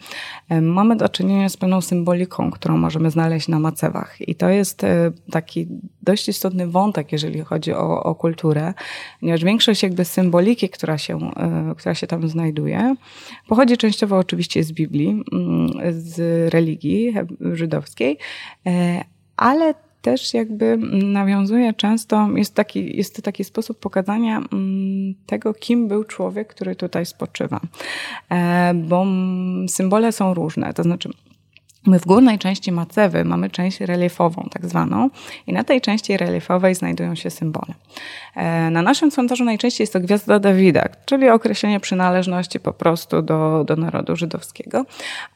um, 0.51 0.67
mamy 0.67 0.97
do 0.97 1.09
czynienia 1.09 1.49
z 1.49 1.57
pewną 1.57 1.81
symboliką, 1.81 2.51
którą 2.51 2.77
możemy 2.77 3.11
znaleźć 3.11 3.49
na 3.49 3.59
macewach. 3.59 4.29
I 4.29 4.35
to 4.35 4.49
jest 4.49 4.85
e, 4.85 5.11
taki 5.31 5.69
dość 6.05 6.29
istotny 6.29 6.67
wątek, 6.67 7.13
jeżeli 7.13 7.41
chodzi 7.41 7.73
o, 7.73 8.03
o 8.03 8.15
kulturę, 8.15 8.75
ponieważ 9.21 9.45
większość 9.45 9.83
jakby 9.83 10.05
symboliki, 10.05 10.69
która 10.69 10.99
się, 10.99 11.31
e, 11.37 11.75
która 11.79 11.95
się 11.95 12.07
tam 12.07 12.29
znajduje. 12.29 12.95
Pochodzi 13.49 13.77
częściowo 13.77 14.19
oczywiście 14.19 14.65
z 14.65 14.73
Biblii, 14.73 15.25
mm, 15.33 15.71
z 15.93 16.19
religii 16.55 17.15
żydowskiej, 17.41 18.19
e, 18.67 19.05
ale 19.37 19.75
też 20.05 20.35
jakby 20.35 20.77
nawiązuje 21.03 21.73
często, 21.73 22.29
jest, 22.35 22.55
taki, 22.55 22.97
jest 22.97 23.17
to 23.17 23.23
taki 23.23 23.45
sposób 23.45 23.79
pokazania 23.79 24.37
mm, 24.53 25.15
tego, 25.27 25.55
kim 25.55 25.89
był 25.89 26.05
człowiek, 26.05 26.49
który 26.49 26.77
tutaj 26.77 27.07
spoczywa. 27.07 27.61
E, 28.31 28.75
bo 28.75 29.07
symbole 29.69 30.13
są 30.13 30.35
różne, 30.35 30.75
to 30.75 30.83
znaczy 30.83 31.09
My 31.87 31.99
w 31.99 32.07
górnej 32.07 32.39
części 32.39 32.73
macewy 32.73 33.25
mamy 33.25 33.51
część 33.51 33.81
reliefową, 33.81 34.49
tak 34.51 34.67
zwaną, 34.67 35.11
i 35.47 35.53
na 35.53 35.65
tej 35.65 35.81
części 35.81 36.17
reliefowej 36.17 36.75
znajdują 36.75 37.15
się 37.15 37.31
symbole. 37.31 37.75
E, 38.37 38.71
na 38.71 38.83
naszym 38.83 39.11
cmentarzu 39.11 39.45
najczęściej 39.45 39.83
jest 39.83 39.93
to 39.93 40.01
gwiazda 40.01 40.39
Dawida, 40.39 40.89
czyli 41.05 41.29
określenie 41.29 41.81
przynależności 41.81 42.61
po 42.61 42.73
prostu 42.73 43.23
do, 43.23 43.65
do 43.65 43.77
narodu 43.77 44.17
żydowskiego, 44.17 44.85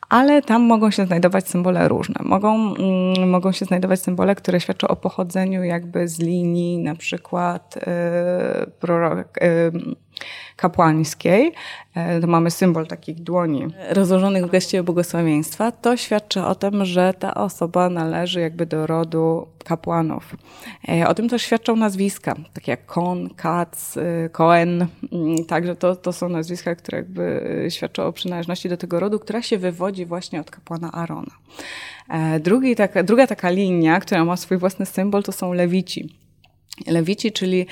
ale 0.08 0.42
tam 0.42 0.62
mogą 0.62 0.90
się 0.90 1.06
znajdować 1.06 1.48
symbole 1.48 1.88
różne. 1.88 2.14
Mogą, 2.22 2.74
mm, 2.74 3.30
mogą 3.30 3.52
się 3.52 3.64
znajdować 3.64 4.00
symbole, 4.00 4.34
które 4.34 4.60
świadczą 4.60 4.88
o 4.88 4.96
pochodzeniu 4.96 5.64
jakby 5.64 6.08
z 6.08 6.18
linii 6.18 6.78
na 6.78 6.94
przykład 6.94 7.76
yy, 7.76 8.70
prorok, 8.80 9.28
yy, 9.40 9.96
kapłańskiej, 10.56 11.52
to 12.20 12.26
mamy 12.26 12.50
symbol 12.50 12.86
takich 12.86 13.16
dłoni 13.22 13.66
rozłożonych 13.90 14.46
w 14.46 14.50
geście 14.50 14.82
błogosławieństwa, 14.82 15.72
to 15.72 15.96
świadczy 15.96 16.42
o 16.42 16.54
tym, 16.54 16.84
że 16.84 17.14
ta 17.18 17.34
osoba 17.34 17.90
należy 17.90 18.40
jakby 18.40 18.66
do 18.66 18.86
rodu 18.86 19.46
kapłanów. 19.64 20.36
O 21.06 21.14
tym 21.14 21.28
też 21.28 21.42
świadczą 21.42 21.76
nazwiska, 21.76 22.34
takie 22.52 22.72
jak 22.72 22.86
Kon, 22.86 23.30
Katz, 23.36 23.94
Cohen, 24.32 24.86
mm, 25.12 25.44
także 25.44 25.76
to, 25.76 25.96
to 25.96 26.12
są 26.12 26.28
nazwiska, 26.28 26.74
które 26.74 26.98
jakby 26.98 27.66
świadczą 27.70 28.02
o 28.02 28.12
przynależności 28.12 28.68
do 28.68 28.76
tego 28.76 29.00
rodu, 29.00 29.18
która 29.18 29.42
się 29.42 29.58
wywodzi 29.58 30.06
właśnie 30.06 30.40
od 30.40 30.50
kapłana 30.50 30.92
Arona. 30.92 31.32
Drugi, 32.40 32.76
taka, 32.76 33.02
druga 33.02 33.26
taka 33.26 33.50
linia, 33.50 34.00
która 34.00 34.24
ma 34.24 34.36
swój 34.36 34.58
własny 34.58 34.86
symbol, 34.86 35.22
to 35.22 35.32
są 35.32 35.52
lewici. 35.52 36.14
Lewici, 36.86 37.32
czyli 37.32 37.66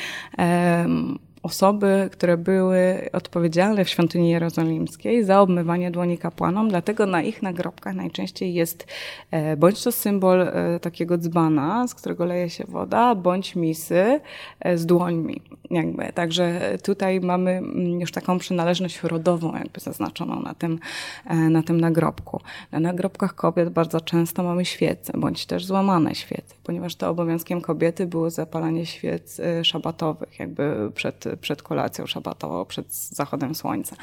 osoby, 1.47 2.09
które 2.13 2.37
były 2.37 3.09
odpowiedzialne 3.13 3.85
w 3.85 3.89
świątyni 3.89 4.31
jerozolimskiej 4.31 5.25
za 5.25 5.41
obmywanie 5.41 5.91
dłoni 5.91 6.19
kapłanom, 6.19 6.69
dlatego 6.69 7.07
na 7.07 7.23
ich 7.23 7.43
nagrobkach 7.43 7.95
najczęściej 7.95 8.55
jest 8.55 8.87
e, 9.31 9.57
bądź 9.57 9.85
to 9.85 9.93
symbol 9.93 10.41
e, 10.41 10.81
takiego 10.81 11.19
dzbana, 11.19 11.89
z 11.89 11.95
którego 11.95 12.25
leje 12.25 12.51
się 12.51 12.65
woda, 12.69 13.15
bądź 13.15 13.57
misy 13.57 14.21
e, 14.61 14.79
z 14.79 14.87
dłońmi. 14.87 15.43
Jakby. 15.71 16.13
Także 16.13 16.61
tutaj 16.83 17.21
mamy 17.21 17.51
mm, 17.51 18.01
już 18.01 18.13
taką 18.13 18.39
przynależność 18.39 19.03
rodową 19.03 19.53
jakby 19.55 19.81
zaznaczoną 19.81 20.41
na 20.41 20.55
tym, 20.55 20.79
na 21.51 21.63
tym 21.63 21.81
nagrobku. 21.81 22.41
Na 22.73 22.81
nagrobkach 22.81 23.35
kobiet 23.35 23.69
bardzo 23.69 24.01
często 24.01 24.43
mamy 24.43 24.65
świece, 24.65 25.13
bądź 25.17 25.47
też 25.47 25.67
złamane 25.67 26.15
świece, 26.15 26.55
ponieważ 26.65 26.97
to 26.97 27.09
obowiązkiem 27.09 27.61
kobiety 27.61 28.07
było 28.07 28.31
zapalanie 28.31 28.87
świec 28.87 29.41
szabatowych, 29.63 30.39
jakby 30.39 30.91
przed 30.95 31.25
przed 31.37 31.63
kolacją 31.63 32.07
szabatową, 32.07 32.65
przed 32.65 32.95
zachodem 32.95 33.55
słońca. 33.55 33.97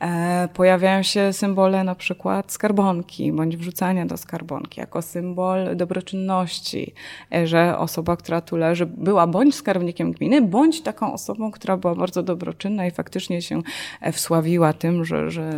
E, 0.00 0.48
pojawiają 0.54 1.02
się 1.02 1.32
symbole 1.32 1.84
na 1.84 1.94
przykład 1.94 2.52
skarbonki, 2.52 3.32
bądź 3.32 3.56
wrzucania 3.56 4.06
do 4.06 4.16
skarbonki, 4.16 4.80
jako 4.80 5.02
symbol 5.02 5.76
dobroczynności, 5.76 6.94
e, 7.34 7.46
że 7.46 7.78
osoba, 7.78 8.16
która 8.16 8.40
tu 8.40 8.56
leży, 8.56 8.86
była 8.86 9.26
bądź 9.26 9.54
skarbnikiem 9.54 10.12
gminy, 10.12 10.42
bądź 10.42 10.82
taką 10.82 11.12
osobą, 11.12 11.50
która 11.50 11.76
była 11.76 11.94
bardzo 11.94 12.22
dobroczynna 12.22 12.86
i 12.86 12.90
faktycznie 12.90 13.42
się 13.42 13.62
e, 14.00 14.12
wsławiła 14.12 14.72
tym, 14.72 15.04
że, 15.04 15.30
że, 15.30 15.50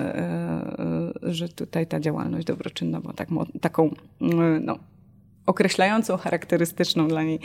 że 1.22 1.48
tutaj 1.48 1.86
ta 1.86 2.00
działalność 2.00 2.46
dobroczynna 2.46 3.00
była 3.00 3.12
tak, 3.12 3.28
taką 3.60 3.94
no, 4.60 4.78
określającą, 5.46 6.16
charakterystyczną 6.16 7.08
dla 7.08 7.22
niej 7.22 7.40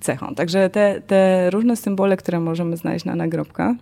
cechą. 0.00 0.34
Także 0.34 0.70
te, 0.70 1.00
te 1.00 1.50
różne 1.50 1.76
symbole, 1.76 2.16
które 2.16 2.40
możemy 2.40 2.76
znaleźć 2.76 3.04
na 3.04 3.14
nagrobkach, 3.14 3.76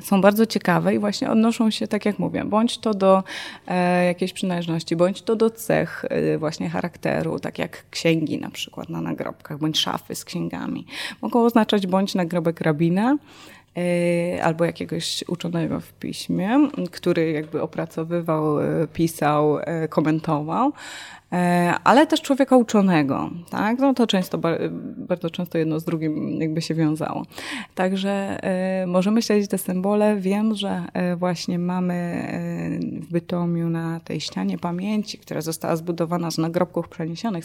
są 0.00 0.20
bardzo 0.20 0.46
ciekawe 0.46 0.94
i 0.94 0.98
właśnie 0.98 1.30
odnoszą 1.30 1.70
się, 1.70 1.88
tak 1.88 2.06
jak 2.06 2.18
mówię, 2.18 2.44
bądź 2.44 2.78
to 2.78 2.94
do 2.94 3.24
e, 3.66 4.04
jakiejś 4.04 4.32
przynależności, 4.32 4.96
bądź 4.96 5.22
to 5.22 5.36
do 5.36 5.50
cech 5.50 6.04
e, 6.08 6.38
właśnie 6.38 6.70
charakteru, 6.70 7.38
tak 7.38 7.58
jak 7.58 7.90
księgi 7.90 8.38
na 8.38 8.50
przykład 8.50 8.88
na 8.88 9.00
nagrobkach, 9.00 9.58
bądź 9.58 9.78
szafy 9.78 10.14
z 10.14 10.24
księgami. 10.24 10.86
Mogą 11.22 11.44
oznaczać 11.44 11.86
bądź 11.86 12.14
nagrobek 12.14 12.60
rabina, 12.60 13.16
e, 13.76 14.44
albo 14.44 14.64
jakiegoś 14.64 15.24
uczonego 15.28 15.80
w 15.80 15.92
piśmie, 15.92 16.68
który 16.90 17.32
jakby 17.32 17.62
opracowywał, 17.62 18.60
e, 18.60 18.86
pisał, 18.92 19.58
e, 19.58 19.88
komentował, 19.88 20.72
ale 21.84 22.06
też 22.06 22.22
człowieka 22.22 22.56
uczonego, 22.56 23.30
tak? 23.50 23.78
No 23.78 23.94
to 23.94 24.06
często, 24.06 24.38
bardzo 24.96 25.30
często 25.30 25.58
jedno 25.58 25.80
z 25.80 25.84
drugim 25.84 26.40
jakby 26.40 26.62
się 26.62 26.74
wiązało. 26.74 27.26
Także 27.74 28.10
e, 28.42 28.86
możemy 28.86 29.22
śledzić 29.22 29.50
te 29.50 29.58
symbole. 29.58 30.16
Wiem, 30.16 30.54
że 30.54 30.82
e, 30.92 31.16
właśnie 31.16 31.58
mamy 31.58 32.28
w 33.00 33.12
Bytomiu 33.12 33.68
na 33.68 34.00
tej 34.00 34.20
ścianie 34.20 34.58
pamięci, 34.58 35.18
która 35.18 35.40
została 35.40 35.76
zbudowana 35.76 36.30
z 36.30 36.38
nagrobków 36.38 36.88
przeniesionych 36.88 37.44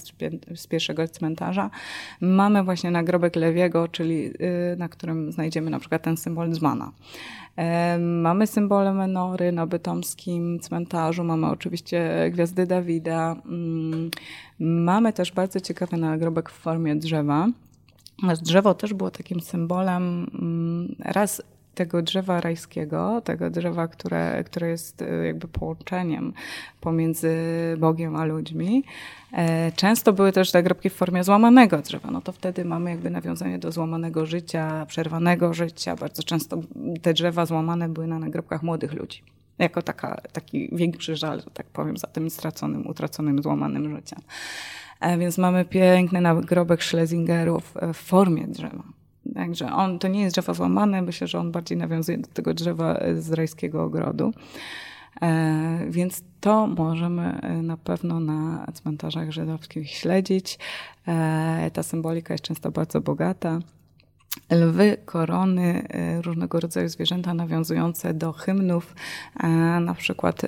z 0.55 0.67
pierwszego 0.67 1.07
cmentarza, 1.07 1.69
mamy 2.21 2.63
właśnie 2.63 2.91
nagrobek 2.91 3.35
Lewiego, 3.35 3.87
czyli 3.87 4.31
na 4.77 4.89
którym 4.89 5.31
znajdziemy 5.31 5.69
na 5.69 5.79
przykład 5.79 6.01
ten 6.01 6.17
symbol 6.17 6.51
dzmana. 6.51 6.91
Mamy 7.99 8.47
symbole 8.47 8.93
menory 8.93 9.51
na 9.51 9.67
bytomskim 9.67 10.59
cmentarzu, 10.59 11.23
mamy 11.23 11.47
oczywiście 11.47 12.29
gwiazdy 12.31 12.67
Dawida. 12.67 13.35
Mm, 13.77 14.11
mamy 14.59 15.13
też 15.13 15.31
bardzo 15.31 15.59
ciekawy 15.59 15.97
nagrobek 15.97 16.49
w 16.49 16.53
formie 16.53 16.95
drzewa. 16.95 17.47
Drzewo 18.41 18.73
też 18.73 18.93
było 18.93 19.11
takim 19.11 19.41
symbolem 19.41 20.27
mm, 20.33 20.95
raz 20.99 21.41
tego 21.77 22.01
drzewa 22.01 22.41
rajskiego, 22.41 23.21
tego 23.21 23.49
drzewa, 23.49 23.87
które, 23.87 24.43
które 24.43 24.69
jest 24.69 25.01
e, 25.01 25.25
jakby 25.25 25.47
połączeniem 25.47 26.33
pomiędzy 26.81 27.37
Bogiem 27.79 28.15
a 28.15 28.25
ludźmi. 28.25 28.83
E, 29.33 29.71
często 29.71 30.13
były 30.13 30.31
też 30.31 30.53
nagrobki 30.53 30.89
w 30.89 30.93
formie 30.93 31.23
złamanego 31.23 31.77
drzewa. 31.77 32.11
No 32.11 32.21
to 32.21 32.31
wtedy 32.31 32.65
mamy 32.65 32.89
jakby 32.89 33.09
nawiązanie 33.09 33.59
do 33.59 33.71
złamanego 33.71 34.25
życia, 34.25 34.85
przerwanego 34.85 35.53
życia. 35.53 35.95
Bardzo 35.95 36.23
często 36.23 36.61
te 37.01 37.13
drzewa 37.13 37.45
złamane 37.45 37.89
były 37.89 38.07
na 38.07 38.19
nagrobkach 38.19 38.63
młodych 38.63 38.93
ludzi. 38.93 39.21
Jako 39.59 39.81
taka, 39.81 40.21
taki 40.31 40.69
większy 40.75 41.15
żal, 41.15 41.39
że 41.41 41.51
tak 41.53 41.67
powiem, 41.67 41.97
za 41.97 42.07
tym 42.07 42.29
straconym, 42.29 42.87
utraconym, 42.87 43.43
złamanym 43.43 43.95
życiem. 43.95 44.19
E, 44.99 45.17
więc 45.17 45.37
mamy 45.37 45.65
piękny 45.65 46.21
nagrobek 46.21 46.83
Schlesingerów 46.83 47.73
w 47.93 47.97
formie 47.97 48.47
drzewa. 48.47 48.83
Także 49.33 49.71
on, 49.71 49.99
to 49.99 50.07
nie 50.07 50.21
jest 50.21 50.35
drzewo 50.35 50.53
złamane, 50.53 51.01
myślę, 51.01 51.27
że 51.27 51.39
on 51.39 51.51
bardziej 51.51 51.77
nawiązuje 51.77 52.17
do 52.17 52.27
tego 52.27 52.53
drzewa 52.53 52.99
z 53.15 53.31
rajskiego 53.31 53.83
ogrodu. 53.83 54.33
E, 55.21 55.85
więc 55.89 56.23
to 56.39 56.67
możemy 56.67 57.41
e, 57.41 57.61
na 57.61 57.77
pewno 57.77 58.19
na 58.19 58.67
cmentarzach 58.73 59.31
żydowskich 59.31 59.89
śledzić. 59.89 60.59
E, 61.07 61.71
ta 61.73 61.83
symbolika 61.83 62.33
jest 62.33 62.43
często 62.43 62.71
bardzo 62.71 63.01
bogata. 63.01 63.59
Lwy, 64.51 64.97
korony, 65.05 65.87
różnego 66.21 66.59
rodzaju 66.59 66.89
zwierzęta 66.89 67.33
nawiązujące 67.33 68.13
do 68.13 68.33
hymnów, 68.33 68.95
na 69.81 69.93
przykład 69.97 70.41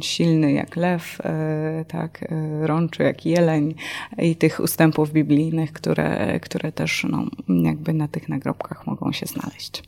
silny 0.00 0.52
jak 0.52 0.76
lew, 0.76 1.18
e, 1.24 1.84
tak, 1.88 2.24
rączy 2.60 3.02
jak 3.02 3.26
jeleń 3.26 3.74
i 4.18 4.36
tych 4.36 4.60
ustępów 4.60 5.12
biblijnych, 5.12 5.72
które, 5.72 6.40
które 6.40 6.72
też 6.72 7.06
no, 7.10 7.24
jakby 7.48 7.92
na 7.92 8.08
tych 8.08 8.28
nagrobkach 8.28 8.86
mogą 8.86 9.12
się 9.12 9.26
znaleźć. 9.26 9.82